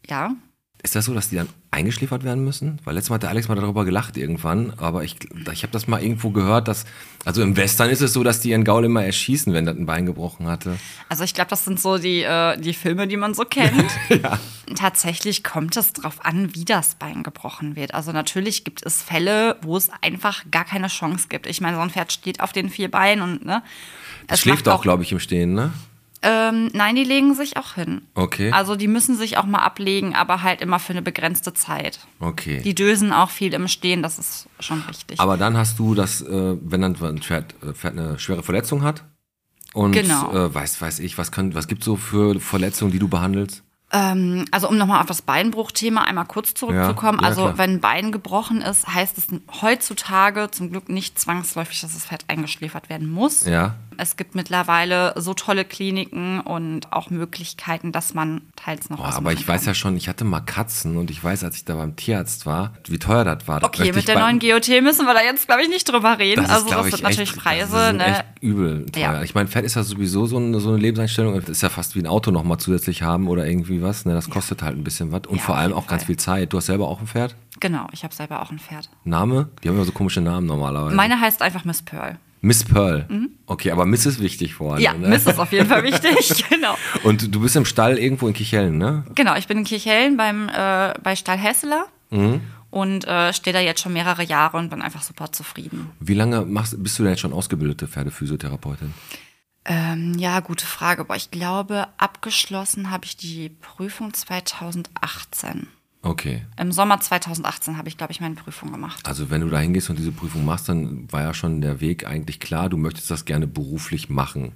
Ja, 0.07 0.33
ist 0.81 0.95
das 0.95 1.05
so, 1.05 1.13
dass 1.13 1.29
die 1.29 1.35
dann 1.35 1.49
eingeschläfert 1.79 2.23
werden 2.23 2.43
müssen? 2.43 2.79
Weil 2.83 2.95
letztes 2.95 3.09
Mal 3.09 3.15
hat 3.15 3.23
der 3.23 3.29
Alex 3.29 3.47
mal 3.47 3.55
darüber 3.55 3.85
gelacht 3.85 4.17
irgendwann, 4.17 4.73
aber 4.77 5.03
ich, 5.03 5.15
ich 5.51 5.63
habe 5.63 5.71
das 5.71 5.87
mal 5.87 6.01
irgendwo 6.01 6.29
gehört, 6.29 6.67
dass, 6.67 6.85
also 7.25 7.41
im 7.41 7.57
Western 7.57 7.89
ist 7.89 8.01
es 8.01 8.13
so, 8.13 8.23
dass 8.23 8.41
die 8.41 8.49
ihren 8.49 8.63
Gaul 8.63 8.85
immer 8.85 9.03
erschießen, 9.03 9.53
wenn 9.53 9.65
das 9.65 9.77
ein 9.77 9.85
Bein 9.85 10.05
gebrochen 10.05 10.47
hatte. 10.47 10.77
Also 11.07 11.23
ich 11.23 11.33
glaube, 11.33 11.49
das 11.49 11.65
sind 11.65 11.79
so 11.79 11.97
die, 11.97 12.21
äh, 12.21 12.57
die 12.59 12.73
Filme, 12.73 13.07
die 13.07 13.17
man 13.17 13.33
so 13.33 13.43
kennt. 13.43 13.89
Tatsächlich 14.75 15.43
kommt 15.43 15.75
es 15.77 15.93
darauf 15.93 16.23
an, 16.23 16.53
wie 16.53 16.65
das 16.65 16.95
Bein 16.95 17.23
gebrochen 17.23 17.75
wird. 17.75 17.93
Also 17.93 18.11
natürlich 18.11 18.63
gibt 18.63 18.85
es 18.85 19.01
Fälle, 19.01 19.55
wo 19.61 19.77
es 19.77 19.89
einfach 20.01 20.43
gar 20.51 20.65
keine 20.65 20.87
Chance 20.87 21.27
gibt. 21.29 21.47
Ich 21.47 21.61
meine, 21.61 21.77
so 21.77 21.81
ein 21.81 21.89
Pferd 21.89 22.11
steht 22.11 22.41
auf 22.41 22.51
den 22.51 22.69
vier 22.69 22.91
Beinen 22.91 23.23
und 23.23 23.45
ne. 23.45 23.63
Es 24.27 24.41
schläft 24.41 24.65
macht 24.67 24.75
auch, 24.75 24.81
glaube 24.83 25.03
ich, 25.03 25.11
im 25.11 25.19
Stehen, 25.19 25.53
ne? 25.53 25.71
Ähm, 26.21 26.69
nein, 26.73 26.95
die 26.95 27.03
legen 27.05 27.33
sich 27.33 27.55
auch 27.55 27.75
hin. 27.75 28.01
Okay. 28.13 28.51
Also 28.51 28.75
die 28.75 28.87
müssen 28.89 29.15
sich 29.15 29.37
auch 29.37 29.45
mal 29.45 29.59
ablegen, 29.63 30.15
aber 30.15 30.41
halt 30.43 30.59
immer 30.61 30.79
für 30.79 30.91
eine 30.91 31.01
begrenzte 31.01 31.53
Zeit. 31.53 31.99
Okay. 32.19 32.61
Die 32.61 32.75
dösen 32.75 33.13
auch 33.13 33.29
viel 33.29 33.53
im 33.53 33.67
Stehen, 33.69 34.03
das 34.03 34.19
ist 34.19 34.49
schon 34.59 34.81
richtig. 34.81 35.19
Aber 35.19 35.37
dann 35.37 35.55
hast 35.55 35.79
du 35.79 35.95
das, 35.95 36.21
äh, 36.21 36.57
wenn 36.61 36.81
dann 36.81 36.95
ein 37.01 37.19
Pferd, 37.19 37.55
äh, 37.63 37.73
Pferd 37.73 37.97
eine 37.97 38.19
schwere 38.19 38.43
Verletzung 38.43 38.83
hat 38.83 39.05
und 39.73 39.93
Genau. 39.93 40.31
äh, 40.33 40.53
weiß, 40.53 40.81
weiß 40.81 40.99
ich, 40.99 41.17
was, 41.17 41.31
kann, 41.31 41.53
was 41.55 41.67
gibt 41.67 41.83
so 41.85 41.95
für 41.95 42.37
Verletzungen, 42.41 42.91
die 42.91 42.99
du 42.99 43.07
behandelst? 43.07 43.63
Ähm, 43.91 44.45
also 44.51 44.69
um 44.69 44.77
nochmal 44.77 45.01
auf 45.01 45.07
das 45.07 45.21
Beinbruchthema 45.23 46.03
einmal 46.03 46.25
kurz 46.25 46.53
zurückzukommen. 46.53 47.19
Ja, 47.19 47.23
ja, 47.23 47.29
also 47.29 47.41
klar. 47.43 47.57
wenn 47.57 47.71
ein 47.71 47.79
Bein 47.79 48.11
gebrochen 48.11 48.61
ist, 48.61 48.87
heißt 48.87 49.17
es 49.17 49.27
heutzutage 49.61 50.49
zum 50.51 50.69
Glück 50.69 50.89
nicht 50.89 51.17
zwangsläufig, 51.19 51.81
dass 51.81 51.93
das 51.93 52.05
Pferd 52.05 52.25
eingeschläfert 52.27 52.89
werden 52.89 53.09
muss. 53.09 53.45
Ja. 53.45 53.75
Es 53.97 54.15
gibt 54.15 54.33
mittlerweile 54.33 55.13
so 55.17 55.33
tolle 55.33 55.65
Kliniken 55.65 56.39
und 56.39 56.93
auch 56.93 57.09
Möglichkeiten, 57.09 57.91
dass 57.91 58.13
man 58.13 58.41
teils 58.55 58.89
noch 58.89 58.97
Boah, 58.97 59.13
aber 59.13 59.33
ich 59.33 59.39
machen 59.39 59.47
weiß 59.49 59.61
kann. 59.61 59.67
ja 59.67 59.73
schon, 59.73 59.97
ich 59.97 60.07
hatte 60.07 60.23
mal 60.23 60.39
Katzen 60.39 60.95
und 60.95 61.11
ich 61.11 61.21
weiß, 61.21 61.43
als 61.43 61.57
ich 61.57 61.65
da 61.65 61.75
beim 61.75 61.95
Tierarzt 61.95 62.45
war, 62.45 62.73
wie 62.87 62.99
teuer 62.99 63.25
das 63.25 63.47
war. 63.47 63.59
Das 63.59 63.69
Okay, 63.69 63.91
mit 63.91 64.07
der 64.07 64.19
neuen 64.19 64.39
GOT 64.39 64.69
müssen 64.81 65.05
wir 65.05 65.13
da 65.13 65.21
jetzt, 65.21 65.47
glaube 65.47 65.63
ich, 65.63 65.69
nicht 65.69 65.91
drüber 65.91 66.17
reden. 66.17 66.43
Das 66.43 66.51
ist, 66.51 66.71
also 66.71 66.83
das 66.83 66.91
sind 66.91 67.03
natürlich 67.03 67.35
Preise. 67.35 67.73
Das 67.73 67.87
sind 67.87 67.97
ne? 67.97 68.05
echt 68.05 68.25
übel 68.41 68.85
teuer. 68.91 69.01
Ja. 69.01 69.21
Ich 69.23 69.35
meine, 69.35 69.47
Pferd 69.47 69.65
ist 69.65 69.75
ja 69.75 69.83
sowieso 69.83 70.25
so 70.25 70.37
eine, 70.37 70.59
so 70.59 70.69
eine 70.69 70.77
Lebenseinstellung. 70.77 71.33
Das 71.39 71.49
ist 71.49 71.61
ja 71.61 71.69
fast 71.69 71.95
wie 71.95 71.99
ein 71.99 72.07
Auto 72.07 72.31
nochmal 72.31 72.57
zusätzlich 72.57 73.01
haben 73.01 73.27
oder 73.27 73.45
irgendwie 73.47 73.81
was. 73.81 74.05
Ne? 74.05 74.13
Das 74.13 74.29
kostet 74.29 74.61
halt 74.63 74.77
ein 74.77 74.83
bisschen 74.83 75.11
was. 75.11 75.21
Und 75.27 75.37
Ja, 75.37 75.43
vor 75.43 75.57
allem 75.57 75.73
auch 75.73 75.87
ganz 75.87 76.03
Fall. 76.03 76.07
viel 76.07 76.17
Zeit. 76.17 76.53
Du 76.53 76.57
hast 76.57 76.67
selber 76.67 76.87
auch 76.87 76.99
ein 77.01 77.07
Pferd? 77.07 77.35
Genau, 77.59 77.87
ich 77.91 78.03
habe 78.03 78.13
selber 78.13 78.41
auch 78.41 78.51
ein 78.51 78.59
Pferd. 78.59 78.89
Name? 79.03 79.49
Die 79.63 79.67
haben 79.67 79.75
immer 79.75 79.85
so 79.85 79.91
komische 79.91 80.21
Namen 80.21 80.47
normalerweise. 80.47 80.95
Meine 80.95 81.19
heißt 81.19 81.41
einfach 81.41 81.65
Miss 81.65 81.81
Pearl. 81.81 82.17
Miss 82.41 82.63
Pearl. 82.63 83.05
Okay, 83.47 83.71
aber 83.71 83.85
Miss 83.85 84.05
ist 84.05 84.21
wichtig 84.21 84.53
vor 84.53 84.73
allem. 84.75 84.81
Ja, 84.81 84.93
ne? 84.93 85.09
Miss 85.09 85.25
ist 85.27 85.37
auf 85.39 85.51
jeden 85.51 85.67
Fall 85.67 85.83
wichtig. 85.83 86.45
genau. 86.49 86.75
Und 87.03 87.35
du 87.35 87.41
bist 87.41 87.57
im 87.57 87.65
Stall 87.65 87.97
irgendwo 87.97 88.29
in 88.29 88.33
Kichellen, 88.33 88.77
ne? 88.77 89.03
Genau, 89.15 89.35
ich 89.35 89.47
bin 89.47 89.57
in 89.57 89.63
Kirchhellen 89.65 90.15
beim, 90.15 90.47
äh, 90.47 90.93
bei 91.03 91.15
Stall 91.17 91.37
Hesseler 91.37 91.85
Mhm. 92.11 92.41
Und 92.69 93.05
äh, 93.07 93.33
stehe 93.33 93.53
da 93.53 93.59
jetzt 93.59 93.81
schon 93.81 93.93
mehrere 93.93 94.23
Jahre 94.23 94.57
und 94.57 94.69
bin 94.69 94.81
einfach 94.81 95.01
super 95.01 95.31
zufrieden. 95.31 95.91
Wie 95.99 96.13
lange 96.13 96.41
machst, 96.45 96.81
bist 96.81 96.99
du 96.99 97.03
denn 97.03 97.13
jetzt 97.13 97.21
schon 97.21 97.33
ausgebildete 97.33 97.87
Pferdephysiotherapeutin? 97.87 98.93
Ähm, 99.65 100.15
ja, 100.17 100.39
gute 100.39 100.65
Frage. 100.65 101.01
Aber 101.01 101.15
ich 101.15 101.31
glaube, 101.31 101.87
abgeschlossen 101.97 102.91
habe 102.91 103.05
ich 103.05 103.17
die 103.17 103.49
Prüfung 103.49 104.13
2018. 104.13 105.67
Okay. 106.01 106.43
Im 106.57 106.71
Sommer 106.71 107.01
2018 107.01 107.77
habe 107.77 107.89
ich, 107.89 107.97
glaube 107.97 108.13
ich, 108.13 108.21
meine 108.21 108.35
Prüfung 108.35 108.71
gemacht. 108.71 109.05
Also 109.05 109.29
wenn 109.29 109.41
du 109.41 109.49
da 109.49 109.59
hingehst 109.59 109.89
und 109.89 109.99
diese 109.99 110.13
Prüfung 110.13 110.45
machst, 110.45 110.69
dann 110.69 111.11
war 111.11 111.23
ja 111.23 111.33
schon 111.33 111.59
der 111.59 111.81
Weg 111.81 112.07
eigentlich 112.07 112.39
klar, 112.39 112.69
du 112.69 112.77
möchtest 112.77 113.11
das 113.11 113.25
gerne 113.25 113.47
beruflich 113.47 114.09
machen. 114.09 114.53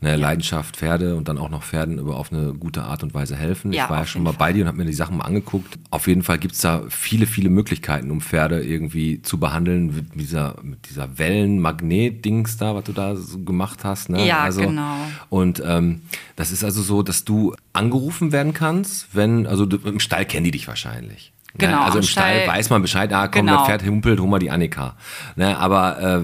Ne, 0.00 0.16
Leidenschaft, 0.16 0.76
Pferde 0.76 1.14
und 1.16 1.28
dann 1.28 1.36
auch 1.36 1.50
noch 1.50 1.64
Pferden 1.64 1.98
über 1.98 2.16
auf 2.16 2.32
eine 2.32 2.54
gute 2.54 2.84
Art 2.84 3.02
und 3.02 3.12
Weise 3.12 3.36
helfen. 3.36 3.74
Ja, 3.74 3.84
ich 3.84 3.90
war 3.90 3.98
ja 3.98 4.06
schon 4.06 4.22
mal 4.22 4.32
Fall. 4.32 4.38
bei 4.38 4.52
dir 4.54 4.62
und 4.62 4.68
habe 4.68 4.78
mir 4.78 4.86
die 4.86 4.94
Sachen 4.94 5.18
mal 5.18 5.24
angeguckt. 5.24 5.78
Auf 5.90 6.06
jeden 6.06 6.22
Fall 6.22 6.38
gibt's 6.38 6.62
da 6.62 6.84
viele, 6.88 7.26
viele 7.26 7.50
Möglichkeiten, 7.50 8.10
um 8.10 8.22
Pferde 8.22 8.64
irgendwie 8.64 9.20
zu 9.20 9.38
behandeln 9.38 9.94
mit 9.94 10.14
dieser, 10.14 10.56
mit 10.62 10.88
dieser 10.88 11.18
Wellen-Magnet-Dings 11.18 12.56
da, 12.56 12.74
was 12.74 12.84
du 12.84 12.92
da 12.92 13.16
so 13.16 13.38
gemacht 13.40 13.84
hast. 13.84 14.08
Ne? 14.08 14.26
Ja, 14.26 14.48
genau. 14.48 14.96
Und 15.28 15.62
ähm, 15.62 16.00
das 16.36 16.52
ist 16.52 16.64
also 16.64 16.80
so, 16.80 17.02
dass 17.02 17.24
du 17.26 17.54
angerufen 17.76 18.32
werden 18.32 18.52
kannst, 18.54 19.08
wenn, 19.14 19.46
also 19.46 19.66
du, 19.66 19.76
im 19.88 20.00
Stall 20.00 20.24
kennen 20.26 20.44
die 20.44 20.50
dich 20.52 20.66
wahrscheinlich. 20.68 21.32
Genau, 21.58 21.76
Ne? 21.78 21.80
Also 21.84 21.98
im 21.98 22.04
Stall, 22.04 22.42
Stall- 22.42 22.48
weiß 22.56 22.70
man 22.70 22.82
Bescheid, 22.82 23.12
ah 23.12 23.28
komm, 23.28 23.46
Genau. 23.46 23.58
das 23.58 23.66
Pferd 23.66 23.84
humpelt, 23.86 24.20
hol 24.20 24.28
mal 24.28 24.38
die 24.38 24.50
Annika. 24.50 24.94
Ne? 25.36 25.56
Aber 25.56 25.98
äh, 26.00 26.20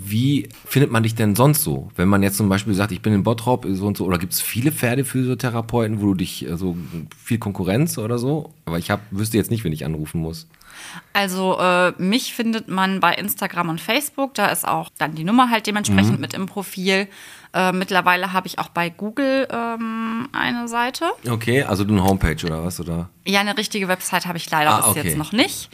wie 0.00 0.48
findet 0.64 0.90
man 0.92 1.02
dich 1.02 1.14
denn 1.16 1.34
sonst 1.34 1.62
so? 1.64 1.90
Wenn 1.96 2.08
man 2.08 2.22
jetzt 2.22 2.36
zum 2.36 2.48
Beispiel 2.48 2.74
sagt, 2.74 2.92
ich 2.92 3.02
bin 3.02 3.12
in 3.12 3.22
Bottrop 3.24 3.66
so 3.70 3.86
und 3.86 3.96
so, 3.96 4.04
oder 4.06 4.18
gibt 4.18 4.32
es 4.34 4.40
viele 4.40 4.70
Pferdephysiotherapeuten, 4.72 6.00
wo 6.00 6.06
du 6.06 6.14
dich 6.14 6.46
äh, 6.48 6.56
so 6.56 6.76
viel 7.22 7.38
Konkurrenz 7.38 7.98
oder 7.98 8.18
so? 8.18 8.52
Aber 8.66 8.78
ich 8.78 8.90
hab, 8.90 9.00
wüsste 9.10 9.36
jetzt 9.36 9.50
nicht, 9.50 9.64
wen 9.64 9.72
ich 9.72 9.84
anrufen 9.84 10.20
muss. 10.20 10.46
Also 11.12 11.58
äh, 11.58 11.92
mich 12.00 12.34
findet 12.34 12.68
man 12.68 13.00
bei 13.00 13.14
Instagram 13.14 13.68
und 13.68 13.80
Facebook. 13.80 14.34
Da 14.34 14.46
ist 14.46 14.66
auch 14.66 14.90
dann 14.96 15.14
die 15.16 15.24
Nummer 15.24 15.50
halt 15.50 15.66
dementsprechend 15.66 16.14
Mhm. 16.14 16.20
mit 16.20 16.34
im 16.34 16.46
Profil. 16.46 17.08
Äh, 17.54 17.72
mittlerweile 17.72 18.32
habe 18.32 18.46
ich 18.46 18.58
auch 18.58 18.68
bei 18.68 18.90
Google 18.90 19.48
ähm, 19.50 20.28
eine 20.32 20.68
Seite. 20.68 21.06
Okay, 21.28 21.62
also 21.62 21.82
eine 21.84 22.02
Homepage 22.04 22.44
oder 22.46 22.64
was? 22.64 22.78
Oder? 22.80 23.08
Ja, 23.26 23.40
eine 23.40 23.56
richtige 23.56 23.88
Website 23.88 24.26
habe 24.26 24.36
ich 24.38 24.50
leider 24.50 24.70
Ah, 24.70 24.76
bis 24.78 24.86
okay. 24.88 25.02
jetzt 25.08 25.16
noch 25.18 25.32
nicht. 25.32 25.70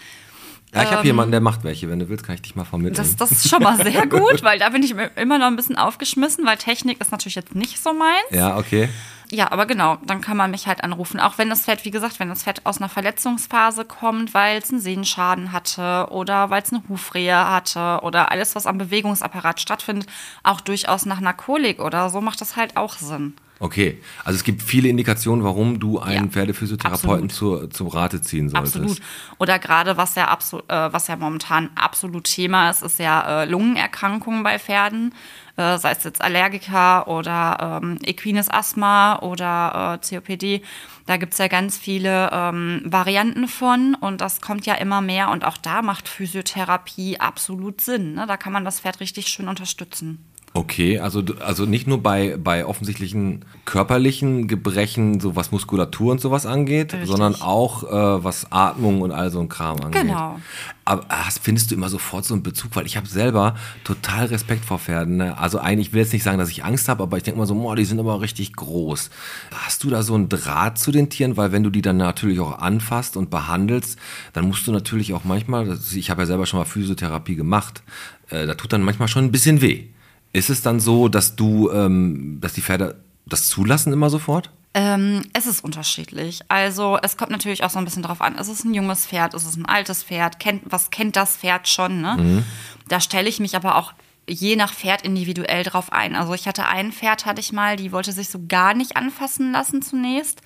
Ja, 0.72 0.82
ich 0.82 0.90
habe 0.90 1.06
jemanden, 1.06 1.30
der 1.30 1.40
macht 1.40 1.62
welche. 1.62 1.88
Wenn 1.88 2.00
du 2.00 2.08
willst, 2.08 2.24
kann 2.26 2.34
ich 2.34 2.42
dich 2.42 2.56
mal 2.56 2.64
vermitteln. 2.64 2.96
Ähm, 2.96 3.16
Das, 3.16 3.30
das 3.30 3.30
ist 3.30 3.48
schon 3.48 3.62
mal 3.62 3.76
sehr 3.76 4.06
gut, 4.08 4.42
weil 4.42 4.58
da 4.58 4.68
bin 4.70 4.82
ich 4.82 4.94
immer 5.16 5.38
noch 5.38 5.46
ein 5.46 5.54
bisschen 5.56 5.76
aufgeschmissen, 5.76 6.44
weil 6.46 6.56
Technik 6.56 7.00
ist 7.00 7.12
natürlich 7.12 7.36
jetzt 7.36 7.54
nicht 7.54 7.80
so 7.82 7.92
meins. 7.94 8.24
ja, 8.30 8.56
okay. 8.56 8.88
Ja, 9.30 9.50
aber 9.50 9.66
genau, 9.66 9.96
dann 10.04 10.20
kann 10.20 10.36
man 10.36 10.50
mich 10.50 10.66
halt 10.66 10.84
anrufen. 10.84 11.18
Auch 11.18 11.38
wenn 11.38 11.48
das 11.48 11.62
Pferd, 11.62 11.84
wie 11.84 11.90
gesagt, 11.90 12.20
wenn 12.20 12.28
das 12.28 12.42
Pferd 12.42 12.66
aus 12.66 12.78
einer 12.78 12.90
Verletzungsphase 12.90 13.84
kommt, 13.84 14.34
weil 14.34 14.58
es 14.58 14.70
einen 14.70 14.80
Sehenschaden 14.80 15.50
hatte 15.52 16.08
oder 16.10 16.50
weil 16.50 16.62
es 16.62 16.72
eine 16.72 16.82
Hufrehe 16.88 17.48
hatte 17.48 18.00
oder 18.02 18.30
alles, 18.30 18.54
was 18.54 18.66
am 18.66 18.78
Bewegungsapparat 18.78 19.60
stattfindet, 19.60 20.08
auch 20.42 20.60
durchaus 20.60 21.06
nach 21.06 21.18
einer 21.18 21.32
Kolik 21.32 21.80
oder 21.80 22.10
so, 22.10 22.20
macht 22.20 22.40
das 22.40 22.56
halt 22.56 22.76
auch 22.76 22.94
Sinn. 22.94 23.34
Okay, 23.60 24.00
also 24.24 24.36
es 24.36 24.44
gibt 24.44 24.62
viele 24.62 24.88
Indikationen, 24.88 25.44
warum 25.44 25.78
du 25.78 26.00
einen 26.00 26.26
Ja, 26.26 26.30
Pferdephysiotherapeuten 26.30 27.30
zur, 27.30 27.70
zum 27.70 27.86
Rate 27.86 28.20
ziehen 28.20 28.48
solltest. 28.48 28.76
Absolut. 28.76 29.00
Oder 29.38 29.58
gerade 29.58 29.96
was 29.96 30.16
ja 30.16 30.32
äh, 30.32 30.92
was 30.92 31.06
ja 31.06 31.16
momentan 31.16 31.70
absolut 31.76 32.24
Thema 32.24 32.70
ist, 32.70 32.82
ist 32.82 32.98
ja 32.98 33.42
äh, 33.42 33.44
Lungenerkrankungen 33.46 34.42
bei 34.42 34.58
Pferden. 34.58 35.14
Äh, 35.56 35.78
sei 35.78 35.92
es 35.92 36.02
jetzt 36.02 36.20
Allergiker 36.20 37.06
oder 37.06 37.80
ähm, 37.80 37.98
equines 38.02 38.50
Asthma 38.50 39.20
oder 39.20 40.00
äh, 40.02 40.06
COPD. 40.16 40.62
Da 41.06 41.16
gibt's 41.16 41.38
ja 41.38 41.46
ganz 41.46 41.78
viele 41.78 42.30
ähm, 42.32 42.82
Varianten 42.84 43.46
von 43.46 43.94
und 43.94 44.20
das 44.20 44.40
kommt 44.40 44.66
ja 44.66 44.74
immer 44.74 45.00
mehr 45.00 45.30
und 45.30 45.44
auch 45.44 45.56
da 45.56 45.80
macht 45.82 46.08
Physiotherapie 46.08 47.20
absolut 47.20 47.80
Sinn. 47.80 48.14
Ne? 48.14 48.26
Da 48.26 48.36
kann 48.36 48.52
man 48.52 48.64
das 48.64 48.80
Pferd 48.80 48.98
richtig 48.98 49.28
schön 49.28 49.46
unterstützen. 49.46 50.24
Okay, 50.56 51.00
also, 51.00 51.20
also 51.40 51.66
nicht 51.66 51.88
nur 51.88 52.00
bei, 52.00 52.36
bei 52.36 52.64
offensichtlichen 52.64 53.44
körperlichen 53.64 54.46
Gebrechen, 54.46 55.18
so 55.18 55.34
was 55.34 55.50
Muskulatur 55.50 56.12
und 56.12 56.20
sowas 56.20 56.46
angeht, 56.46 56.92
Richtig. 56.92 57.10
sondern 57.10 57.34
auch 57.34 57.82
äh, 57.82 58.22
was 58.22 58.52
Atmung 58.52 59.00
und 59.00 59.10
all 59.10 59.32
so 59.32 59.40
ein 59.40 59.48
Kram 59.48 59.80
angeht. 59.80 60.02
Genau. 60.02 60.38
Aber 60.84 61.06
hast, 61.08 61.40
findest 61.40 61.72
du 61.72 61.74
immer 61.74 61.88
sofort 61.88 62.24
so 62.24 62.34
einen 62.34 62.44
Bezug? 62.44 62.76
Weil 62.76 62.86
ich 62.86 62.96
habe 62.96 63.08
selber 63.08 63.56
total 63.82 64.26
Respekt 64.26 64.64
vor 64.64 64.78
Pferden. 64.78 65.16
Ne? 65.16 65.36
Also 65.36 65.58
eigentlich, 65.58 65.88
ich 65.88 65.92
will 65.92 66.02
jetzt 66.02 66.12
nicht 66.12 66.22
sagen, 66.22 66.38
dass 66.38 66.50
ich 66.50 66.62
Angst 66.62 66.88
habe, 66.88 67.02
aber 67.02 67.16
ich 67.16 67.24
denke 67.24 67.40
mal 67.40 67.46
so, 67.46 67.56
boah, 67.56 67.74
die 67.74 67.84
sind 67.84 67.98
aber 67.98 68.20
richtig 68.20 68.52
groß. 68.54 69.10
Hast 69.52 69.82
du 69.82 69.90
da 69.90 70.04
so 70.04 70.14
einen 70.14 70.28
Draht 70.28 70.78
zu 70.78 70.92
den 70.92 71.10
Tieren? 71.10 71.36
Weil 71.36 71.50
wenn 71.50 71.64
du 71.64 71.70
die 71.70 71.82
dann 71.82 71.96
natürlich 71.96 72.38
auch 72.38 72.60
anfasst 72.60 73.16
und 73.16 73.28
behandelst, 73.28 73.98
dann 74.34 74.46
musst 74.46 74.68
du 74.68 74.70
natürlich 74.70 75.14
auch 75.14 75.24
manchmal, 75.24 75.76
ich 75.96 76.10
habe 76.10 76.22
ja 76.22 76.26
selber 76.26 76.46
schon 76.46 76.60
mal 76.60 76.64
Physiotherapie 76.64 77.34
gemacht, 77.34 77.82
äh, 78.30 78.46
da 78.46 78.54
tut 78.54 78.72
dann 78.72 78.82
manchmal 78.82 79.08
schon 79.08 79.24
ein 79.24 79.32
bisschen 79.32 79.60
weh. 79.60 79.88
Ist 80.34 80.50
es 80.50 80.62
dann 80.62 80.80
so, 80.80 81.08
dass 81.08 81.36
du, 81.36 81.70
ähm, 81.70 82.38
dass 82.40 82.54
die 82.54 82.60
Pferde 82.60 83.00
das 83.24 83.48
zulassen 83.48 83.92
immer 83.92 84.10
sofort? 84.10 84.50
Ähm, 84.74 85.22
es 85.32 85.46
ist 85.46 85.62
unterschiedlich. 85.62 86.40
Also 86.48 86.98
es 87.00 87.16
kommt 87.16 87.30
natürlich 87.30 87.62
auch 87.62 87.70
so 87.70 87.78
ein 87.78 87.84
bisschen 87.84 88.02
drauf 88.02 88.20
an. 88.20 88.34
Ist 88.34 88.48
es 88.48 88.64
ein 88.64 88.74
junges 88.74 89.06
Pferd? 89.06 89.34
Ist 89.34 89.46
es 89.46 89.56
ein 89.56 89.64
altes 89.64 90.02
Pferd? 90.02 90.40
Kennt, 90.40 90.62
was 90.66 90.90
kennt 90.90 91.14
das 91.14 91.36
Pferd 91.36 91.68
schon? 91.68 92.00
Ne? 92.00 92.44
Da 92.88 93.00
stelle 93.00 93.28
ich 93.28 93.38
mich 93.38 93.54
aber 93.54 93.76
auch 93.76 93.92
je 94.28 94.56
nach 94.56 94.74
Pferd 94.74 95.02
individuell 95.02 95.62
drauf 95.62 95.92
ein. 95.92 96.16
Also 96.16 96.34
ich 96.34 96.48
hatte 96.48 96.66
ein 96.66 96.90
Pferd, 96.90 97.26
hatte 97.26 97.40
ich 97.40 97.52
mal, 97.52 97.76
die 97.76 97.92
wollte 97.92 98.10
sich 98.10 98.28
so 98.28 98.40
gar 98.48 98.74
nicht 98.74 98.96
anfassen 98.96 99.52
lassen 99.52 99.82
zunächst. 99.82 100.42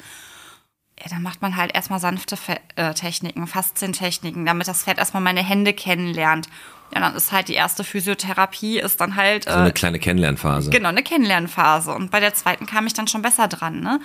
Ja, 1.01 1.11
dann 1.11 1.23
macht 1.23 1.43
man 1.43 1.57
halt 1.57 1.75
erstmal 1.75 2.01
sanfte 2.01 2.37
Fe 2.37 2.59
äh, 2.77 2.93
Techniken, 2.93 3.47
Faszientechniken, 3.47 4.45
damit 4.45 4.67
das 4.67 4.83
Pferd 4.85 4.99
erstmal 4.99 5.23
meine 5.23 5.43
Hände 5.43 5.73
kennenlernt. 5.73 6.49
Ja, 6.93 7.01
dann 7.01 7.15
ist 7.15 7.33
halt 7.33 7.49
die 7.49 7.55
erste 7.55 7.85
Physiotherapie, 7.85 8.79
ist 8.79 9.01
dann 9.01 9.15
halt 9.15 9.45
So 9.45 9.51
äh, 9.51 9.55
eine 9.55 9.73
kleine 9.73 9.99
Kennenlernphase. 9.99 10.71
Genau, 10.71 10.89
eine 10.89 11.03
Kennenlernphase. 11.03 11.95
Und 11.95 12.11
bei 12.11 12.19
der 12.19 12.35
zweiten 12.35 12.67
kam 12.67 12.87
ich 12.87 12.95
dann 12.95 13.07
schon 13.07 13.23
besser 13.23 13.47
dran. 13.47 13.81
Ne? 13.81 14.01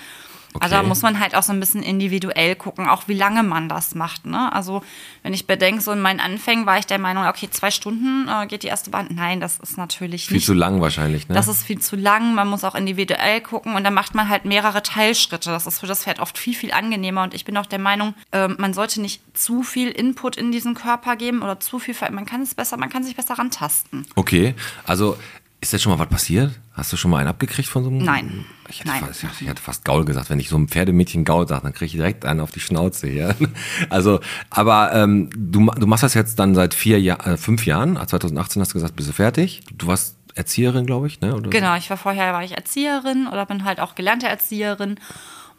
Also 0.60 0.76
da 0.76 0.80
Okay. 0.80 0.88
muss 0.88 1.02
man 1.02 1.20
halt 1.20 1.36
auch 1.36 1.44
so 1.44 1.52
ein 1.54 1.60
bisschen 1.60 1.82
individuell 1.84 2.56
gucken, 2.56 2.88
auch 2.88 3.08
wie 3.08 3.14
lange 3.14 3.44
man 3.44 3.70
das 3.70 3.96
macht. 3.96 4.26
Ne? 4.26 4.52
Also 4.54 4.84
wenn 5.24 5.34
ich 5.34 5.48
bedenke, 5.48 5.82
so 5.82 5.92
in 5.92 6.00
meinen 6.02 6.20
Anfängen 6.20 6.66
war 6.66 6.78
ich 6.78 6.86
der 6.86 7.00
Meinung, 7.00 7.26
okay, 7.26 7.50
zwei 7.50 7.72
Stunden 7.72 8.28
äh, 8.28 8.46
geht 8.48 8.64
die 8.64 8.68
erste 8.68 8.90
Bahn. 8.90 9.08
Nein, 9.12 9.40
das 9.40 9.58
ist 9.60 9.78
natürlich 9.78 10.28
Viel 10.28 10.36
nicht. 10.38 10.46
zu 10.46 10.54
lang 10.54 10.80
wahrscheinlich, 10.82 11.28
ne? 11.28 11.36
Das 11.36 11.48
ist 11.48 11.64
viel 11.64 11.80
zu 11.80 11.96
lang, 11.96 12.36
man 12.36 12.48
muss 12.48 12.64
auch 12.64 12.76
individuell 12.76 13.42
gucken 13.42 13.76
und 13.76 13.84
dann 13.84 13.94
macht 13.94 14.14
man 14.16 14.30
halt 14.30 14.46
mehrere 14.46 14.84
Teilschritte. 14.84 15.50
Das 15.50 15.66
ist 15.68 15.80
für 15.80 15.88
das 15.88 16.04
Pferd 16.04 16.20
oft 16.20 16.38
viel, 16.38 16.54
viel 16.54 16.72
angenehmer 16.72 17.24
und 17.24 17.34
ich 17.34 17.46
bin 17.46 17.58
auch 17.58 17.66
der 17.66 17.80
Meinung, 17.80 18.14
ähm, 18.32 18.56
man 18.60 18.74
sollte 18.74 19.02
nicht 19.02 19.22
zu 19.38 19.64
viel 19.64 19.90
Input 19.90 20.36
in 20.38 20.52
diesen 20.52 20.76
Körper 20.76 21.16
geben 21.16 21.42
oder 21.42 21.60
zu 21.60 21.80
viel, 21.80 21.96
man 22.12 22.26
kann 22.26 22.42
es 22.42 22.54
besser, 22.56 22.78
man 22.78 22.90
kann 22.90 23.04
sich 23.04 23.16
besser 23.16 23.38
rantasten. 23.40 24.06
okay, 24.16 24.54
also 24.86 25.18
ist 25.64 25.74
jetzt 25.74 25.82
schon 25.82 25.92
mal 25.92 26.00
was 26.00 26.10
passiert? 26.10 26.52
Hast 26.74 26.92
du 26.94 26.98
schon 26.98 27.10
mal 27.10 27.18
einen 27.18 27.30
abgekriegt 27.30 27.68
von 27.68 27.84
so 27.84 27.90
einem? 27.90 28.00
Nein. 28.00 28.46
Ich 28.70 28.80
hätte, 28.80 28.90
Nein. 28.90 29.04
Fast, 29.04 29.24
ich 29.42 29.48
hätte 29.48 29.62
fast 29.62 29.86
Gaul 29.86 30.06
gesagt. 30.06 30.30
Wenn 30.30 30.40
ich 30.40 30.50
so 30.50 30.56
einem 30.56 30.68
Pferdemädchen 30.68 31.26
Gaul 31.26 31.48
sage, 31.48 31.64
dann 31.64 31.74
kriege 31.74 31.86
ich 31.86 31.92
direkt 31.94 32.26
einen 32.26 32.40
auf 32.40 32.52
die 32.52 32.60
Schnauze 32.60 33.08
hier. 33.08 33.36
Also, 33.90 34.20
aber 34.50 34.94
ähm, 34.94 35.30
du, 35.36 35.66
du 35.66 35.88
machst 35.88 36.04
das 36.04 36.14
jetzt 36.14 36.40
dann 36.40 36.56
seit 36.56 36.74
vier 36.74 37.00
Jahr, 37.00 37.26
äh, 37.26 37.38
fünf 37.38 37.66
Jahren. 37.66 37.96
2018 37.96 38.62
hast 38.62 38.70
du 38.70 38.74
gesagt, 38.74 38.96
bist 38.96 39.10
du 39.10 39.14
fertig. 39.14 39.64
Du 39.74 39.88
warst 39.88 40.18
Erzieherin, 40.36 40.86
glaube 40.86 41.08
ich, 41.08 41.22
ne? 41.22 41.36
Oder? 41.36 41.50
Genau, 41.50 41.76
ich 41.76 41.90
war 41.90 41.98
vorher 41.98 42.34
war 42.34 42.44
ich 42.44 42.56
Erzieherin 42.56 43.28
oder 43.28 43.46
bin 43.46 43.64
halt 43.64 43.80
auch 43.80 43.96
gelernte 43.96 44.28
Erzieherin. 44.28 45.00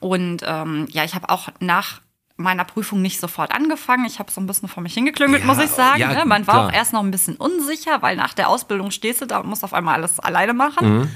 Und 0.00 0.42
ähm, 0.44 0.86
ja, 0.90 1.04
ich 1.04 1.14
habe 1.14 1.28
auch 1.28 1.48
nach 1.60 2.00
meiner 2.36 2.64
Prüfung 2.64 3.00
nicht 3.00 3.20
sofort 3.20 3.52
angefangen. 3.52 4.04
Ich 4.06 4.18
habe 4.18 4.30
so 4.30 4.40
ein 4.40 4.46
bisschen 4.46 4.68
vor 4.68 4.82
mich 4.82 4.94
hingeklüngelt, 4.94 5.42
Ja, 5.42 5.46
muss 5.46 5.62
ich 5.62 5.70
sagen. 5.70 6.00
ja, 6.00 6.12
ne? 6.12 6.24
Man 6.24 6.46
war 6.46 6.54
klar. 6.54 6.66
auch 6.68 6.72
erst 6.72 6.92
noch 6.92 7.02
ein 7.02 7.10
bisschen 7.10 7.36
unsicher, 7.36 8.02
weil 8.02 8.16
nach 8.16 8.34
der 8.34 8.48
Ausbildung 8.48 8.90
stehst 8.90 9.20
du 9.20 9.26
da 9.26 9.38
und 9.38 9.48
musst 9.48 9.62
auf 9.64 9.72
einmal 9.74 9.94
alles 9.94 10.18
alleine 10.20 10.52
machen. 10.54 10.98
Mhm. 10.98 11.10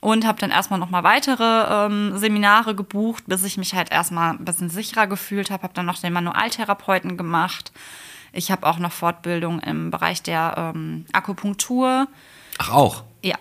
Und 0.00 0.26
habe 0.26 0.38
dann 0.38 0.50
erstmal 0.50 0.78
noch 0.78 0.90
mal 0.90 1.02
weitere 1.02 1.42
ähm, 1.86 2.18
Seminare 2.18 2.74
gebucht, 2.74 3.24
bis 3.26 3.42
ich 3.42 3.56
mich 3.56 3.74
halt 3.74 3.90
erstmal 3.90 4.34
ein 4.34 4.44
bisschen 4.44 4.68
sicherer 4.68 5.06
gefühlt 5.06 5.50
habe. 5.50 5.62
Habe 5.62 5.72
dann 5.72 5.86
noch 5.86 5.98
den 5.98 6.12
Manualtherapeuten 6.12 7.16
gemacht. 7.16 7.72
Ich 8.30 8.50
habe 8.50 8.66
auch 8.66 8.78
noch 8.78 8.92
Fortbildung 8.92 9.60
im 9.60 9.90
Bereich 9.90 10.22
der 10.22 10.72
ähm, 10.74 11.06
Akupunktur. 11.12 12.06
Ach, 12.58 12.70
auch. 12.72 13.04
Ja, 13.22 13.36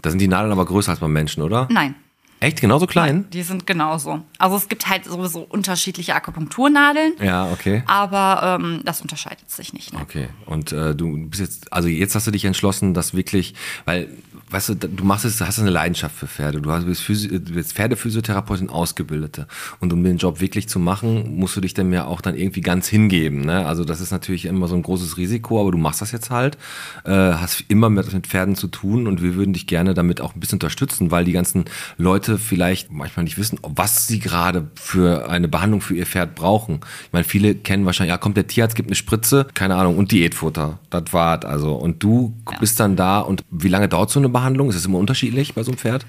Da 0.00 0.08
sind 0.08 0.20
die 0.20 0.28
Nadeln 0.28 0.52
aber 0.52 0.64
größer 0.64 0.92
als 0.92 1.00
beim 1.00 1.12
Menschen, 1.12 1.42
oder? 1.42 1.66
nein. 1.70 1.94
Echt? 2.40 2.60
Genauso 2.60 2.86
klein? 2.86 3.26
Die 3.32 3.42
sind 3.42 3.66
genauso. 3.66 4.22
Also 4.38 4.56
es 4.56 4.68
gibt 4.68 4.88
halt 4.88 5.04
sowieso 5.04 5.40
unterschiedliche 5.40 6.14
Akupunkturnadeln, 6.14 7.14
Ja, 7.20 7.50
okay. 7.50 7.82
aber 7.86 8.58
ähm, 8.60 8.80
das 8.84 9.00
unterscheidet 9.00 9.50
sich 9.50 9.72
nicht. 9.72 9.92
Ne? 9.92 10.00
Okay. 10.02 10.28
Und 10.46 10.72
äh, 10.72 10.94
du 10.94 11.26
bist 11.28 11.40
jetzt, 11.40 11.72
also 11.72 11.88
jetzt 11.88 12.14
hast 12.14 12.26
du 12.26 12.30
dich 12.30 12.44
entschlossen, 12.44 12.94
das 12.94 13.14
wirklich, 13.14 13.54
weil, 13.86 14.08
weißt 14.50 14.68
du, 14.70 14.74
du 14.74 15.04
machst 15.04 15.24
es, 15.24 15.40
hast 15.40 15.58
eine 15.58 15.70
Leidenschaft 15.70 16.14
für 16.16 16.26
Pferde. 16.26 16.60
Du 16.60 16.70
hast- 16.72 16.86
bist, 16.86 17.02
Physi 17.02 17.28
du 17.28 17.52
bist 17.52 17.72
Pferdephysiotherapeutin 17.74 18.70
Ausgebildete. 18.70 19.46
Und 19.80 19.92
um 19.92 20.02
den 20.02 20.16
Job 20.16 20.40
wirklich 20.40 20.68
zu 20.68 20.78
machen, 20.78 21.36
musst 21.36 21.56
du 21.56 21.60
dich 21.60 21.74
dann 21.74 21.92
ja 21.92 22.06
auch 22.06 22.20
dann 22.20 22.34
irgendwie 22.36 22.60
ganz 22.60 22.88
hingeben. 22.88 23.42
Ne? 23.42 23.66
Also 23.66 23.84
das 23.84 24.00
ist 24.00 24.10
natürlich 24.10 24.46
immer 24.46 24.68
so 24.68 24.74
ein 24.74 24.82
großes 24.82 25.16
Risiko, 25.16 25.60
aber 25.60 25.70
du 25.72 25.78
machst 25.78 26.00
das 26.00 26.12
jetzt 26.12 26.30
halt, 26.30 26.56
äh, 27.04 27.10
hast 27.10 27.64
immer 27.68 27.90
mit, 27.90 28.12
mit 28.12 28.26
Pferden 28.26 28.56
zu 28.56 28.68
tun 28.68 29.06
und 29.06 29.22
wir 29.22 29.34
würden 29.34 29.52
dich 29.52 29.66
gerne 29.66 29.94
damit 29.94 30.20
auch 30.20 30.34
ein 30.34 30.40
bisschen 30.40 30.56
unterstützen, 30.56 31.10
weil 31.10 31.24
die 31.24 31.32
ganzen 31.32 31.64
Leute 31.98 32.38
vielleicht 32.38 32.90
manchmal 32.90 33.24
nicht 33.24 33.38
wissen, 33.38 33.58
was 33.62 34.06
sie 34.06 34.18
gerade 34.18 34.70
für 34.74 35.28
eine 35.28 35.48
Behandlung 35.48 35.80
für 35.80 35.94
ihr 35.94 36.06
Pferd 36.06 36.34
brauchen. 36.34 36.80
Ich 37.06 37.12
meine, 37.12 37.24
viele 37.24 37.54
kennen 37.54 37.84
wahrscheinlich, 37.86 38.10
ja, 38.12 38.18
kommt 38.18 38.36
der 38.36 38.46
Tierarzt, 38.46 38.76
gibt 38.76 38.88
eine 38.88 38.96
Spritze, 38.96 39.46
keine 39.54 39.76
Ahnung, 39.76 39.98
und 39.98 40.12
Diätfutter. 40.12 40.78
Das 40.90 41.12
war's 41.12 41.44
also. 41.44 41.74
Und 41.74 42.02
du 42.02 42.34
bist 42.60 42.80
dann 42.80 42.96
da 42.96 43.20
und 43.20 43.42
wie 43.50 43.68
lange 43.68 43.88
dauert 43.88 44.10
so 44.10 44.18
eine 44.18 44.28
Behandlung? 44.28 44.37
Ist 44.68 44.74
es 44.76 44.86
immer 44.86 44.98
unterschiedlich 44.98 45.54
bei 45.54 45.62
so 45.62 45.70
einem 45.70 45.78
Pferd? 45.78 46.06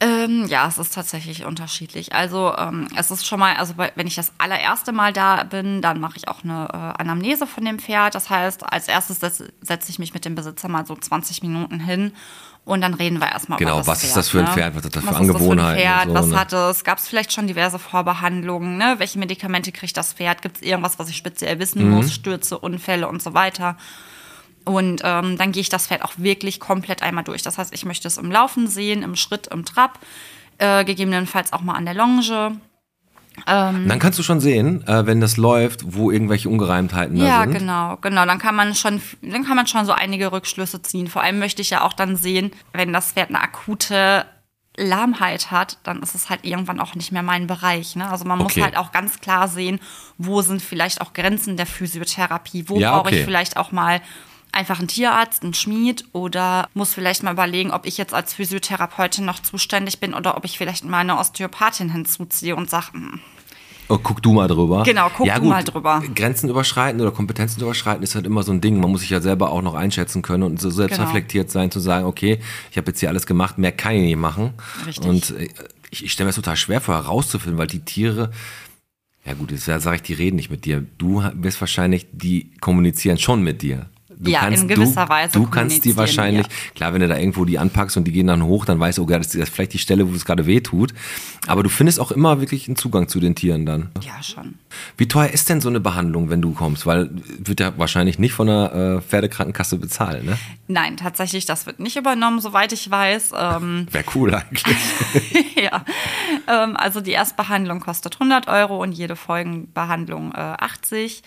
Ähm, 0.00 0.46
ja, 0.48 0.66
es 0.66 0.78
ist 0.78 0.94
tatsächlich 0.94 1.44
unterschiedlich. 1.44 2.12
Also 2.12 2.52
ähm, 2.58 2.88
es 2.96 3.12
ist 3.12 3.24
schon 3.24 3.38
mal, 3.38 3.54
also 3.56 3.74
bei- 3.74 3.92
wenn 3.94 4.08
ich 4.08 4.16
das 4.16 4.32
allererste 4.38 4.90
Mal 4.90 5.12
da 5.12 5.44
bin, 5.44 5.80
dann 5.80 6.00
mache 6.00 6.16
ich 6.16 6.26
auch 6.26 6.42
eine 6.42 6.68
äh, 6.72 7.00
Anamnese 7.00 7.46
von 7.46 7.64
dem 7.64 7.78
Pferd. 7.78 8.16
Das 8.16 8.28
heißt, 8.28 8.64
als 8.64 8.88
erstes 8.88 9.20
setze 9.20 9.52
setze 9.60 9.90
ich 9.90 10.00
mich 10.00 10.12
mit 10.12 10.24
dem 10.24 10.34
Besitzer 10.34 10.68
mal 10.68 10.84
so 10.86 10.96
20 10.96 11.42
Minuten 11.42 11.78
hin 11.78 12.12
und 12.64 12.80
dann 12.80 12.94
reden 12.94 13.20
wir 13.20 13.30
erstmal 13.30 13.58
Genau, 13.60 13.72
über 13.74 13.78
das 13.80 13.86
was 13.86 13.98
Pferd. 14.00 14.08
ist 14.08 14.16
das 14.16 14.28
für 14.28 14.38
ein 14.40 14.44
ne? 14.46 14.50
Pferd? 14.50 14.74
Was 14.74 14.84
hat 14.84 14.96
das 14.96 15.02
für 15.04 15.08
Was 15.10 15.20
ist 15.20 15.28
das 15.28 15.36
Angewohnheiten 15.36 15.80
Für 15.82 15.88
ein 15.88 15.98
Pferd? 16.00 16.08
so, 16.08 16.14
was 16.14 16.26
ne? 16.26 16.40
hat 16.40 16.52
es? 16.52 16.84
Gab 16.84 16.98
es 16.98 17.06
vielleicht 17.08 17.32
schon 17.32 17.46
diverse 17.46 17.78
Vorbehandlungen? 17.78 18.76
Ne? 18.78 18.94
Welche 18.98 19.20
Medikamente 19.20 19.70
kriegt 19.70 19.96
das 19.96 20.12
Pferd? 20.14 20.42
Gibt 20.42 20.56
es 20.56 20.62
irgendwas, 20.62 20.98
was 20.98 21.10
ich 21.10 21.16
speziell 21.16 21.60
wissen 21.60 21.84
Mhm. 21.84 21.90
muss? 21.94 22.12
Stürze, 22.12 22.58
Unfälle 22.58 23.06
und 23.08 23.22
so 23.22 23.34
weiter. 23.34 23.76
Und 24.64 25.00
ähm, 25.04 25.36
dann 25.38 25.52
gehe 25.52 25.60
ich 25.60 25.68
das 25.68 25.86
Pferd 25.88 26.02
auch 26.02 26.12
wirklich 26.16 26.60
komplett 26.60 27.02
einmal 27.02 27.24
durch. 27.24 27.42
Das 27.42 27.58
heißt, 27.58 27.72
ich 27.74 27.84
möchte 27.84 28.08
es 28.08 28.18
im 28.18 28.30
Laufen 28.30 28.66
sehen, 28.68 29.02
im 29.02 29.16
Schritt, 29.16 29.46
im 29.48 29.64
Trab, 29.64 29.98
äh, 30.58 30.84
gegebenenfalls 30.84 31.52
auch 31.52 31.60
mal 31.62 31.74
an 31.74 31.84
der 31.84 31.94
Longe. 31.94 32.56
Dann 33.46 33.98
kannst 33.98 34.18
du 34.18 34.22
schon 34.22 34.40
sehen, 34.40 34.86
äh, 34.86 35.06
wenn 35.06 35.20
das 35.22 35.38
läuft, 35.38 35.94
wo 35.94 36.10
irgendwelche 36.10 36.50
Ungereimtheiten 36.50 37.18
da 37.18 37.26
Ja, 37.26 37.40
sind. 37.42 37.52
genau, 37.54 37.96
genau. 37.96 38.26
Dann 38.26 38.38
kann 38.38 38.54
man 38.54 38.74
schon, 38.74 39.00
dann 39.22 39.44
kann 39.44 39.56
man 39.56 39.66
schon 39.66 39.86
so 39.86 39.92
einige 39.92 40.30
Rückschlüsse 40.32 40.82
ziehen. 40.82 41.06
Vor 41.08 41.22
allem 41.22 41.38
möchte 41.38 41.62
ich 41.62 41.70
ja 41.70 41.80
auch 41.82 41.94
dann 41.94 42.16
sehen, 42.16 42.52
wenn 42.74 42.92
das 42.92 43.12
Pferd 43.12 43.30
eine 43.30 43.40
akute 43.40 44.26
Lahmheit 44.76 45.50
hat, 45.50 45.78
dann 45.82 46.02
ist 46.02 46.14
es 46.14 46.28
halt 46.30 46.44
irgendwann 46.44 46.78
auch 46.80 46.94
nicht 46.94 47.10
mehr 47.12 47.22
mein 47.22 47.46
Bereich. 47.46 47.96
Ne? 47.96 48.08
Also 48.08 48.24
man 48.26 48.40
Okay. 48.40 48.60
muss 48.60 48.64
halt 48.64 48.76
auch 48.76 48.92
ganz 48.92 49.20
klar 49.20 49.48
sehen, 49.48 49.80
wo 50.18 50.42
sind 50.42 50.60
vielleicht 50.62 51.00
auch 51.00 51.12
Grenzen 51.14 51.56
der 51.56 51.66
Physiotherapie, 51.66 52.68
wo 52.68 52.78
Ja, 52.78 52.92
brauche 52.96 53.08
okay. 53.08 53.18
ich 53.20 53.24
vielleicht 53.24 53.56
auch 53.56 53.72
mal 53.72 54.00
einfach 54.52 54.78
einen 54.78 54.88
Tierarzt, 54.88 55.42
einen 55.42 55.54
Schmied 55.54 56.04
oder 56.12 56.68
muss 56.74 56.92
vielleicht 56.94 57.22
mal 57.22 57.32
überlegen, 57.32 57.70
ob 57.70 57.86
ich 57.86 57.98
jetzt 57.98 58.14
als 58.14 58.34
Physiotherapeutin 58.34 59.24
noch 59.24 59.40
zuständig 59.40 59.98
bin 60.00 60.14
oder 60.14 60.36
ob 60.36 60.44
ich 60.44 60.58
vielleicht 60.58 60.84
mal 60.84 60.98
eine 60.98 61.18
Osteopathin 61.18 61.90
hinzuziehe 61.90 62.54
und 62.56 62.70
sage, 62.70 62.92
hm, 62.92 63.20
Oh, 63.88 63.98
guck 64.02 64.22
du 64.22 64.32
mal 64.32 64.48
drüber. 64.48 64.84
Genau, 64.84 65.10
guck 65.14 65.28
du 65.34 65.42
mal 65.42 65.62
drüber. 65.62 66.02
Grenzen 66.14 66.48
überschreiten 66.48 67.00
oder 67.00 67.10
Kompetenzen 67.10 67.60
überschreiten 67.60 68.02
ist 68.02 68.14
halt 68.14 68.24
immer 68.24 68.42
so 68.42 68.50
ein 68.52 68.60
Ding. 68.62 68.80
Man 68.80 68.90
muss 68.90 69.00
sich 69.00 69.10
ja 69.10 69.20
selber 69.20 69.50
auch 69.50 69.60
noch 69.60 69.74
einschätzen 69.74 70.22
können 70.22 70.44
und 70.44 70.60
so 70.60 70.70
selbst 70.70 70.96
Genau. 70.96 71.06
reflektiert 71.08 71.50
sein, 71.50 71.70
zu 71.70 71.78
sagen, 71.78 72.06
okay, 72.06 72.38
ich 72.70 72.78
habe 72.78 72.86
jetzt 72.90 73.00
hier 73.00 73.10
alles 73.10 73.26
gemacht, 73.26 73.58
mehr 73.58 73.72
kann 73.72 73.94
ich 73.96 74.02
nicht 74.02 74.16
machen. 74.16 74.54
Richtig. 74.86 75.06
Und 75.06 75.30
äh, 75.32 75.48
ich, 75.90 76.04
ich 76.04 76.12
stelle 76.12 76.26
mir 76.26 76.28
das 76.30 76.36
total 76.36 76.56
schwer 76.56 76.80
vor, 76.80 76.94
herauszufinden, 76.94 77.58
weil 77.58 77.66
die 77.66 77.84
Tiere, 77.84 78.30
ja 79.26 79.34
gut, 79.34 79.50
jetzt 79.50 79.66
sage 79.66 79.96
ich, 79.96 80.02
die 80.02 80.14
reden 80.14 80.36
nicht 80.36 80.50
mit 80.50 80.64
dir. 80.64 80.86
Du 80.96 81.22
bist 81.34 81.60
wahrscheinlich, 81.60 82.06
die 82.12 82.50
kommunizieren 82.60 83.18
schon 83.18 83.42
mit 83.42 83.60
dir. 83.60 83.90
Du 84.22 84.30
Ja, 84.30 84.46
in 84.46 84.68
gewisser 84.68 85.04
du, 85.06 85.10
Weise 85.10 85.32
Du 85.32 85.46
kannst 85.46 85.84
die 85.84 85.96
wahrscheinlich, 85.96 86.46
ja. 86.46 86.52
klar, 86.74 86.94
wenn 86.94 87.00
du 87.00 87.08
da 87.08 87.18
irgendwo 87.18 87.44
die 87.44 87.58
anpackst 87.58 87.96
und 87.96 88.04
die 88.04 88.12
gehen 88.12 88.28
dann 88.28 88.44
hoch, 88.44 88.64
dann 88.64 88.78
weißt 88.78 88.98
du, 88.98 89.02
okay, 89.02 89.18
das 89.18 89.34
ist 89.34 89.52
vielleicht 89.52 89.72
die 89.72 89.78
Stelle, 89.78 90.08
wo 90.08 90.14
es 90.14 90.24
gerade 90.24 90.46
weh 90.46 90.60
tut. 90.60 90.94
Aber 91.48 91.62
du 91.62 91.68
findest 91.68 91.98
auch 91.98 92.12
immer 92.12 92.40
wirklich 92.40 92.68
einen 92.68 92.76
Zugang 92.76 93.08
zu 93.08 93.18
den 93.18 93.34
Tieren 93.34 93.66
dann. 93.66 93.90
ja 94.02 94.22
schon. 94.22 94.54
Wie 94.96 95.08
teuer 95.08 95.28
ist 95.28 95.48
denn 95.48 95.60
so 95.60 95.68
eine 95.68 95.80
Behandlung, 95.80 96.30
wenn 96.30 96.40
du 96.40 96.52
kommst? 96.52 96.86
Weil 96.86 97.10
wird 97.38 97.60
ja 97.60 97.76
wahrscheinlich 97.76 98.18
nicht 98.18 98.32
von 98.32 98.46
der 98.46 98.72
äh, 98.72 99.02
Pferdekrankenkasse 99.02 99.76
bezahlt, 99.76 100.24
ne? 100.24 100.38
Nein, 100.68 100.96
tatsächlich, 100.96 101.44
das 101.44 101.66
wird 101.66 101.80
nicht 101.80 101.96
übernommen, 101.96 102.40
soweit 102.40 102.72
ich 102.72 102.90
weiß. 102.90 103.32
Ähm, 103.36 103.86
Wäre 103.90 104.04
cool 104.14 104.34
eigentlich. 104.34 104.76
ja. 105.56 105.84
Ähm, 106.48 106.76
also 106.76 107.00
die 107.00 107.10
Erstbehandlung 107.10 107.80
kostet 107.80 108.14
100 108.14 108.48
Euro 108.48 108.80
und 108.80 108.92
jede 108.92 109.16
Folgenbehandlung 109.16 110.32
äh, 110.32 110.38
80. 110.38 111.22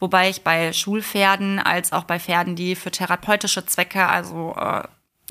Wobei 0.00 0.30
ich 0.30 0.42
bei 0.42 0.72
Schulpferden 0.72 1.58
als 1.58 1.92
auch 1.92 2.04
bei 2.04 2.18
Pferden, 2.18 2.56
die 2.56 2.74
für 2.74 2.90
therapeutische 2.90 3.66
Zwecke, 3.66 4.06
also 4.06 4.54
äh, 4.58 4.82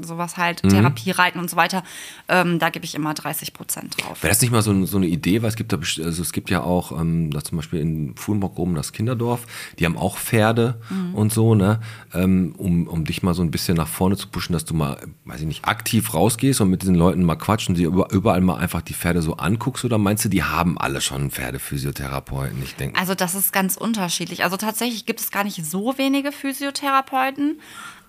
sowas 0.04 0.38
halt, 0.38 0.64
Mhm. 0.64 0.70
Therapie 0.70 1.12
reiten 1.12 1.40
und 1.40 1.50
so 1.50 1.56
weiter, 1.56 1.84
ähm, 2.28 2.60
da 2.60 2.70
gebe 2.70 2.86
ich 2.86 2.96
immer 2.96 3.14
30 3.14 3.54
Prozent 3.54 4.02
drauf. 4.02 4.22
Wäre 4.24 4.32
das 4.32 4.42
nicht 4.42 4.52
mal 4.52 4.62
so, 4.62 4.86
so 4.86 4.98
eine 4.98 5.08
Idee, 5.08 5.42
weil 5.42 5.50
es 5.50 5.56
gibt 5.56 5.74
da, 5.74 5.78
also 5.78 6.22
es 6.22 6.32
gibt 6.32 6.50
ja 6.50 6.62
auch, 6.62 6.92
ähm, 7.00 7.32
da 7.32 7.44
zum 7.44 7.58
Beispiel 7.58 7.80
in 7.80 8.16
Fuhlenburg 8.16 8.58
oben 8.58 8.76
das 8.76 8.94
Kinderdorf, 8.94 9.46
die 9.78 9.86
haben 9.86 9.98
auch 9.98 10.18
Pferde 10.18 10.82
und 11.14 11.34
so, 11.34 11.56
ne? 11.56 11.80
Ähm, 12.14 12.54
um, 12.58 12.88
um 12.88 13.06
dich 13.06 13.24
mal 13.24 13.34
so 13.34 13.42
ein 13.42 13.52
bisschen 13.52 13.78
nach 13.78 13.88
vorne 13.88 14.18
zu 14.18 14.28
pushen, 14.28 14.54
dass 14.54 14.66
du 14.66 14.74
mal, 14.74 14.98
weiß 15.26 15.42
ich 15.42 15.48
nicht, 15.48 15.66
aktiv 15.66 16.14
rausgehst 16.14 16.62
und 16.62 16.70
mit 16.70 16.82
diesen 16.82 16.96
Leuten 16.96 17.24
mal 17.24 17.38
dir 17.70 17.88
über, 17.88 18.12
überall 18.12 18.42
mal 18.42 18.58
einfach 18.58 18.82
die 18.82 18.94
Pferde 18.94 19.22
so 19.22 19.38
anguckst 19.38 19.86
oder 19.86 19.98
meinst 19.98 20.26
du, 20.26 20.30
die 20.30 20.44
haben 20.44 20.78
alle 20.78 21.02
schon 21.02 21.32
Pferdephysiotherapeuten? 21.32 22.62
Ich 22.64 22.76
denke. 22.76 23.00
Also 23.00 23.16
das 23.16 23.36
ist 23.36 23.52
ganz 23.54 23.78
unterschiedlich. 23.78 24.44
Also 24.44 24.58
tatsächlich 24.58 25.06
gibt 25.06 25.20
es 25.20 25.32
gar 25.32 25.44
nicht 25.44 25.66
so 25.66 25.98
wenige 25.98 26.32
Physiotherapeuten, 26.32 27.60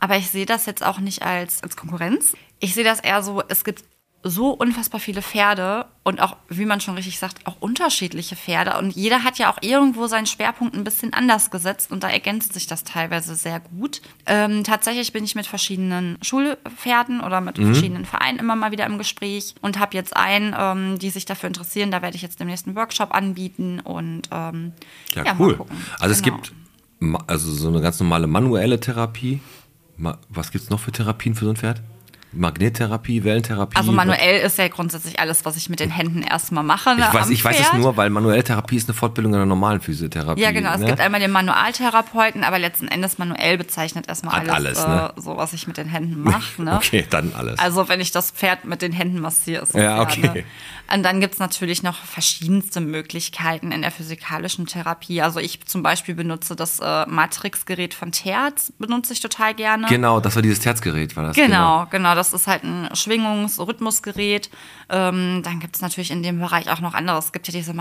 aber 0.00 0.16
ich 0.16 0.30
sehe 0.30 0.46
das 0.46 0.66
jetzt 0.66 0.84
auch 0.84 0.98
nicht 0.98 1.22
als, 1.22 1.62
als 1.62 1.76
Konkurrenz. 1.76 2.32
Ich 2.58 2.74
sehe 2.74 2.84
das 2.84 3.00
eher 3.00 3.22
so, 3.22 3.42
es 3.48 3.64
gibt 3.64 3.84
so 4.22 4.50
unfassbar 4.50 5.00
viele 5.00 5.22
Pferde 5.22 5.86
und 6.02 6.20
auch, 6.20 6.36
wie 6.50 6.66
man 6.66 6.82
schon 6.82 6.94
richtig 6.94 7.18
sagt, 7.18 7.46
auch 7.46 7.56
unterschiedliche 7.60 8.36
Pferde. 8.36 8.76
Und 8.76 8.90
jeder 8.94 9.24
hat 9.24 9.38
ja 9.38 9.50
auch 9.50 9.56
irgendwo 9.62 10.08
seinen 10.08 10.26
Schwerpunkt 10.26 10.74
ein 10.76 10.84
bisschen 10.84 11.14
anders 11.14 11.50
gesetzt 11.50 11.90
und 11.90 12.02
da 12.02 12.10
ergänzt 12.10 12.52
sich 12.52 12.66
das 12.66 12.84
teilweise 12.84 13.34
sehr 13.34 13.60
gut. 13.60 14.02
Ähm, 14.26 14.62
tatsächlich 14.62 15.14
bin 15.14 15.24
ich 15.24 15.36
mit 15.36 15.46
verschiedenen 15.46 16.18
Schulpferden 16.20 17.22
oder 17.22 17.40
mit 17.40 17.56
verschiedenen 17.56 18.04
Vereinen 18.04 18.38
immer 18.38 18.56
mal 18.56 18.72
wieder 18.72 18.84
im 18.84 18.98
Gespräch 18.98 19.54
und 19.62 19.78
habe 19.78 19.96
jetzt 19.96 20.14
einen, 20.14 20.54
ähm, 20.58 20.98
die 20.98 21.08
sich 21.08 21.24
dafür 21.24 21.46
interessieren. 21.46 21.90
Da 21.90 22.02
werde 22.02 22.16
ich 22.16 22.22
jetzt 22.22 22.40
demnächst 22.40 22.66
einen 22.66 22.76
Workshop 22.76 23.14
anbieten 23.14 23.80
und 23.80 24.28
ähm, 24.30 24.72
Ja, 25.14 25.24
mal 25.32 25.36
cool. 25.38 25.60
Also 25.98 26.12
es 26.12 26.20
Genau. 26.20 26.36
gibt 26.36 26.52
ma- 26.98 27.24
also 27.26 27.50
so 27.50 27.68
eine 27.68 27.80
ganz 27.80 27.98
normale 28.00 28.26
manuelle 28.26 28.78
Therapie. 28.80 29.40
Was 30.28 30.50
gibt's 30.50 30.70
noch 30.70 30.80
für 30.80 30.92
Therapien 30.92 31.34
für 31.34 31.44
so 31.44 31.50
ein 31.50 31.56
Pferd? 31.56 31.82
Magnettherapie, 32.32 33.24
Wellentherapie. 33.24 33.76
Also 33.76 33.90
manuell 33.90 34.40
ist 34.40 34.56
ja 34.58 34.68
grundsätzlich 34.68 35.18
alles, 35.18 35.44
was 35.44 35.56
ich 35.56 35.68
mit 35.68 35.80
den 35.80 35.90
Händen 35.90 36.22
erstmal 36.22 36.62
mache. 36.62 36.94
Ne, 36.94 37.06
Ich 37.08 37.14
weiß, 37.14 37.30
ich 37.30 37.44
weiß 37.44 37.58
es 37.58 37.72
nur, 37.72 37.96
weil 37.96 38.08
manuelle 38.10 38.44
Therapie 38.44 38.76
ist 38.76 38.88
eine 38.88 38.94
Fortbildung 38.94 39.34
einer 39.34 39.46
normalen 39.46 39.80
Physiotherapie. 39.80 40.40
Ja, 40.40 40.52
genau. 40.52 40.72
Es 40.72 40.80
ne? 40.80 40.86
gibt 40.86 41.00
einmal 41.00 41.20
den 41.20 41.32
Manualtherapeuten, 41.32 42.44
aber 42.44 42.58
letzten 42.58 42.88
Endes 42.88 43.18
manuell 43.18 43.58
bezeichnet 43.58 44.08
erstmal 44.08 44.48
alles, 44.48 44.78
alles, 44.78 44.86
ne? 44.86 45.12
äh, 45.16 45.20
so, 45.20 45.36
was 45.36 45.52
ich 45.52 45.66
mit 45.66 45.76
den 45.76 45.88
Händen 45.88 46.22
mache. 46.22 46.40
Ne? 46.60 46.76
Okay, 46.76 47.06
dann 47.08 47.32
alles. 47.34 47.58
Also 47.58 47.88
wenn 47.88 48.00
ich 48.00 48.12
das 48.12 48.32
Pferd 48.32 48.66
mit 48.66 48.82
den 48.82 48.92
Händen 48.92 49.20
massiere, 49.20 49.62
ist 49.62 49.70
es 49.70 49.82
Ja, 49.82 50.02
okay. 50.02 50.20
Ne? 50.34 50.44
Und 50.92 51.04
dann 51.04 51.20
gibt's 51.20 51.38
natürlich 51.38 51.82
noch 51.82 51.94
verschiedenste 52.04 52.80
Möglichkeiten 52.80 53.70
in 53.70 53.82
der 53.82 53.92
physikalischen 53.92 54.66
Therapie. 54.66 55.22
Also 55.22 55.38
ich 55.38 55.64
zum 55.64 55.82
Beispiel 55.82 56.14
benutze 56.14 56.56
das 56.56 56.80
äh, 56.80 57.06
Matrix-Gerät 57.06 57.94
von 57.94 58.10
Terz, 58.10 58.72
benutze 58.78 59.12
ich 59.12 59.20
total 59.20 59.54
gerne. 59.54 59.86
genau, 59.86 60.20
das 60.20 60.34
war 60.34 60.42
dieses 60.42 60.64
Herzgerät, 60.66 61.16
war 61.16 61.24
das. 61.24 61.36
Genau, 61.36 61.86
genau. 61.90 62.14
Das 62.20 62.34
ist 62.34 62.46
halt 62.46 62.64
ein 62.64 62.94
Schwingungs-Rhythmusgerät. 62.94 64.50
Ähm, 64.90 65.40
dann 65.42 65.58
gibt 65.58 65.76
es 65.76 65.80
natürlich 65.80 66.10
in 66.10 66.22
dem 66.22 66.38
Bereich 66.38 66.70
auch 66.70 66.80
noch 66.80 66.92
anderes. 66.92 67.24
Es 67.26 67.32
gibt 67.32 67.48
ja 67.48 67.52
diese 67.52 67.72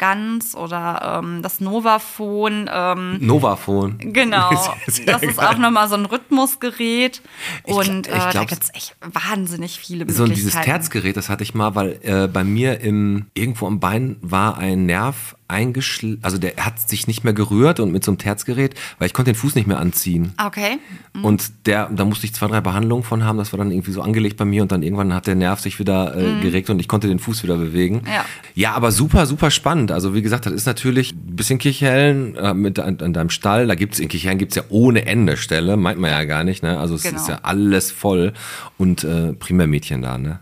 Massage-Guns 0.00 0.54
oder 0.54 1.20
ähm, 1.22 1.42
das 1.42 1.60
Novaphone. 1.60 2.68
Ähm, 2.72 3.18
Novaphone. 3.20 3.98
genau. 4.12 4.50
Sehr 4.86 5.06
das 5.06 5.22
ist 5.22 5.36
geil. 5.38 5.48
auch 5.48 5.58
nochmal 5.58 5.88
so 5.88 5.96
ein 5.96 6.06
Rhythmusgerät. 6.06 7.22
Ich 7.66 7.74
Und 7.74 8.08
gl- 8.08 8.16
ich 8.16 8.24
äh, 8.24 8.32
da 8.32 8.44
gibt 8.44 8.62
es 8.64 8.74
echt 8.74 8.96
wahnsinnig 9.00 9.78
viele 9.78 10.00
So 10.10 10.22
Möglichkeiten. 10.22 10.30
ein 10.30 10.34
dieses 10.34 10.52
Terzgerät, 10.60 11.16
das 11.16 11.28
hatte 11.28 11.42
ich 11.42 11.54
mal, 11.54 11.74
weil 11.74 11.98
äh, 12.02 12.28
bei 12.28 12.44
mir 12.44 12.80
im 12.80 13.26
irgendwo 13.34 13.66
am 13.66 13.80
Bein 13.80 14.16
war 14.20 14.58
ein 14.58 14.86
Nerv 14.86 15.34
eingeschl, 15.50 16.18
also 16.20 16.36
der 16.36 16.56
hat 16.58 16.90
sich 16.90 17.06
nicht 17.06 17.24
mehr 17.24 17.32
gerührt 17.32 17.80
und 17.80 17.90
mit 17.90 18.04
so 18.04 18.10
einem 18.10 18.18
Terzgerät, 18.18 18.74
weil 18.98 19.06
ich 19.06 19.14
konnte 19.14 19.32
den 19.32 19.34
Fuß 19.34 19.54
nicht 19.54 19.66
mehr 19.66 19.78
anziehen. 19.78 20.34
Okay. 20.44 20.78
Und 21.22 21.50
der, 21.66 21.88
da 21.88 22.04
musste 22.04 22.26
ich 22.26 22.34
zwei, 22.34 22.48
drei 22.48 22.60
Behandlungen 22.60 23.02
von 23.02 23.24
haben, 23.24 23.38
das 23.38 23.50
war 23.54 23.56
dann 23.58 23.70
irgendwie 23.70 23.92
so 23.92 24.02
angelegt 24.02 24.36
bei 24.36 24.44
mir 24.44 24.60
und 24.60 24.70
dann 24.72 24.82
irgendwann 24.82 25.14
hat 25.14 25.26
der 25.26 25.36
Nerv 25.36 25.58
sich 25.60 25.78
wieder 25.78 26.14
äh, 26.14 26.42
geregt 26.42 26.68
und 26.68 26.78
ich 26.80 26.86
konnte 26.86 27.08
den 27.08 27.18
Fuß 27.18 27.42
wieder 27.44 27.56
bewegen. 27.56 28.02
Ja. 28.06 28.26
ja, 28.54 28.72
aber 28.74 28.92
super, 28.92 29.24
super 29.24 29.50
spannend. 29.50 29.87
Also 29.92 30.14
wie 30.14 30.22
gesagt, 30.22 30.46
das 30.46 30.52
ist 30.52 30.66
natürlich 30.66 31.12
ein 31.12 31.36
bisschen 31.36 31.58
Kirchhellen 31.58 32.36
äh, 32.36 32.54
mit 32.54 32.78
an, 32.78 32.98
an 33.00 33.12
deinem 33.12 33.30
Stall. 33.30 33.66
Da 33.66 33.74
gibt's 33.74 33.98
in 33.98 34.08
Kirchhellen 34.08 34.38
gibt's 34.38 34.54
ja 34.56 34.62
ohne 34.68 35.06
Ende 35.06 35.36
Ställe, 35.36 35.76
meint 35.76 35.98
man 35.98 36.10
ja 36.10 36.24
gar 36.24 36.44
nicht. 36.44 36.62
Ne? 36.62 36.78
Also 36.78 36.94
es 36.94 37.02
Genau. 37.02 37.16
ist 37.16 37.28
ja 37.28 37.40
alles 37.42 37.90
voll 37.90 38.32
und 38.76 39.04
äh, 39.04 39.32
Primärmädchen 39.32 40.02
da, 40.02 40.18
ne? 40.18 40.40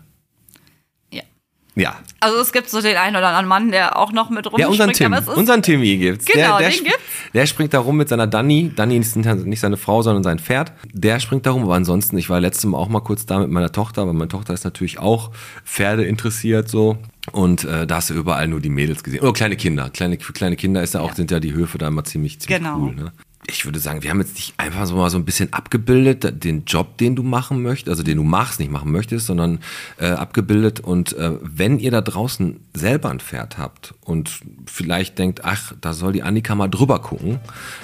Ja. 1.77 1.83
Ja. 1.83 1.95
Also 2.19 2.39
es 2.39 2.51
gibt 2.51 2.69
so 2.69 2.81
den 2.81 2.97
einen 2.97 3.15
oder 3.15 3.27
anderen 3.27 3.47
Mann, 3.47 3.71
der 3.71 3.97
auch 3.99 4.11
noch 4.11 4.31
mit 4.31 4.45
Ja, 4.57 4.65
rumspringt. 4.67 4.99
unseren 4.99 5.23
Tim. 5.23 5.33
Unseren 5.35 5.61
Timmy 5.61 5.97
gibt's. 5.97 6.25
Genau, 6.25 6.57
der, 6.57 6.69
der, 6.69 6.77
den 6.77 6.83
gibt's. 6.85 6.99
Der 7.35 7.45
springt 7.45 7.73
da 7.75 7.79
rum 7.79 7.97
mit 7.97 8.09
seiner 8.09 8.25
Dani. 8.25 8.71
Dani 8.75 8.97
ist 8.97 9.15
nicht 9.15 9.59
seine 9.59 9.77
Frau, 9.77 10.01
sondern 10.01 10.23
sein 10.23 10.39
Pferd. 10.39 10.73
Der 10.91 11.19
springt 11.19 11.45
da 11.45 11.51
rum. 11.51 11.63
Aber 11.63 11.75
ansonsten, 11.75 12.17
ich 12.17 12.29
war 12.31 12.39
letztes 12.39 12.65
Mal 12.65 12.77
auch 12.79 12.89
mal 12.89 13.01
kurz 13.01 13.27
da 13.27 13.37
mit 13.39 13.49
meiner 13.51 13.71
Tochter, 13.71 14.01
aber 14.01 14.13
meine 14.13 14.27
Tochter 14.29 14.53
ist 14.55 14.63
natürlich 14.63 14.97
auch 14.97 15.31
Pferde 15.63 16.03
interessiert 16.05 16.67
so. 16.67 16.97
Und 17.31 17.65
äh, 17.65 17.85
da 17.85 17.97
hast 17.97 18.09
du 18.09 18.15
überall 18.15 18.47
nur 18.47 18.61
die 18.61 18.69
Mädels 18.69 19.03
gesehen. 19.03 19.21
Oder 19.21 19.33
kleine 19.33 19.55
Kinder. 19.57 19.89
Kleine, 19.91 20.17
für 20.19 20.33
kleine 20.33 20.55
Kinder 20.55 20.81
ist 20.81 20.95
ja 20.95 21.01
auch, 21.01 21.13
sind 21.13 21.29
ja 21.29 21.39
die 21.39 21.53
Höfe 21.53 21.77
da 21.77 21.87
immer 21.89 22.03
ziemlich, 22.03 22.39
ziemlich 22.39 22.57
Genau. 22.59 22.77
cool. 22.79 22.95
Ne? 22.95 23.11
Ich 23.49 23.63
würde 23.63 23.79
sagen, 23.79 24.03
wir 24.03 24.09
haben 24.09 24.19
jetzt 24.19 24.35
nicht 24.35 24.55
einfach 24.57 24.85
so 24.85 24.95
mal 24.95 25.09
so 25.09 25.17
ein 25.17 25.23
bisschen 25.23 25.53
abgebildet, 25.53 26.43
den 26.43 26.65
Job, 26.65 26.97
den 26.97 27.15
du 27.15 27.23
machen 27.23 27.63
möchtest, 27.63 27.89
also 27.89 28.03
den 28.03 28.17
du 28.17 28.23
machst, 28.23 28.59
nicht 28.59 28.71
machen 28.71 28.91
möchtest, 28.91 29.25
sondern 29.25 29.59
äh, 29.97 30.07
abgebildet. 30.07 30.81
Und 30.81 31.13
äh, 31.13 31.31
wenn 31.41 31.79
ihr 31.79 31.91
da 31.91 32.01
draußen 32.01 32.59
selber 32.73 33.09
ein 33.09 33.21
Pferd 33.21 33.57
habt 33.57 33.93
und 34.01 34.41
vielleicht 34.65 35.17
denkt, 35.17 35.45
ach, 35.45 35.73
da 35.79 35.93
soll 35.93 36.11
die 36.11 36.23
Annika 36.23 36.55
mal 36.55 36.67
drüber 36.67 36.99
gucken, 36.99 37.39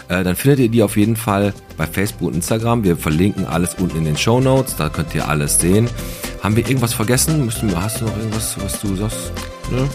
äh, 0.09 0.23
dann 0.23 0.35
findet 0.35 0.59
ihr 0.59 0.69
die 0.69 0.83
auf 0.83 0.97
jeden 0.97 1.15
Fall 1.15 1.53
bei 1.77 1.87
Facebook 1.87 2.27
und 2.27 2.35
Instagram. 2.35 2.83
Wir 2.83 2.97
verlinken 2.97 3.45
alles 3.45 3.75
unten 3.75 3.99
in 3.99 4.05
den 4.05 4.17
Show 4.17 4.41
Notes, 4.41 4.75
da 4.75 4.89
könnt 4.89 5.15
ihr 5.15 5.29
alles 5.29 5.59
sehen. 5.59 5.89
Haben 6.41 6.57
wir 6.57 6.67
irgendwas 6.67 6.93
vergessen? 6.93 7.45
Müssen 7.45 7.73
hast 7.81 8.01
du 8.01 8.05
noch 8.05 8.17
irgendwas, 8.17 8.57
was 8.61 8.81
du 8.81 8.95
sagst? 8.97 9.31
Ne? 9.71 9.87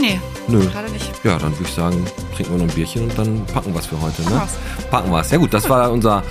Nee, 0.00 0.20
Nö. 0.46 0.64
gerade 0.66 0.90
nicht. 0.90 1.10
Ja, 1.24 1.38
dann 1.38 1.52
würde 1.58 1.68
ich 1.68 1.74
sagen, 1.74 2.04
trinken 2.34 2.52
wir 2.52 2.58
noch 2.58 2.70
ein 2.70 2.74
Bierchen 2.74 3.02
und 3.02 3.18
dann 3.18 3.44
packen 3.46 3.72
wir 3.72 3.80
es 3.80 3.86
für 3.86 4.00
heute. 4.00 4.22
Ne? 4.22 4.42
Packen 4.90 5.10
wir 5.10 5.20
es. 5.20 5.30
Ja 5.30 5.38
gut, 5.38 5.52
das 5.52 5.68
war 5.68 5.90
unser 5.90 6.22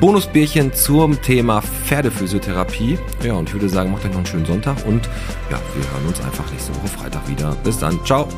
Bonusbierchen 0.00 0.72
zum 0.72 1.20
Thema 1.20 1.60
Pferdephysiotherapie. 1.62 2.98
Ja, 3.22 3.34
und 3.34 3.48
ich 3.48 3.54
würde 3.54 3.68
sagen, 3.68 3.90
macht 3.90 4.04
euch 4.04 4.10
noch 4.10 4.18
einen 4.18 4.26
schönen 4.26 4.46
Sonntag 4.46 4.76
und 4.86 5.06
ja, 5.50 5.58
wir 5.74 5.90
hören 5.92 6.06
uns 6.06 6.20
einfach 6.20 6.50
nächste 6.50 6.74
Woche 6.76 6.88
Freitag 6.88 7.28
wieder. 7.28 7.56
Bis 7.64 7.78
dann. 7.78 7.98
Ciao. 8.04 8.28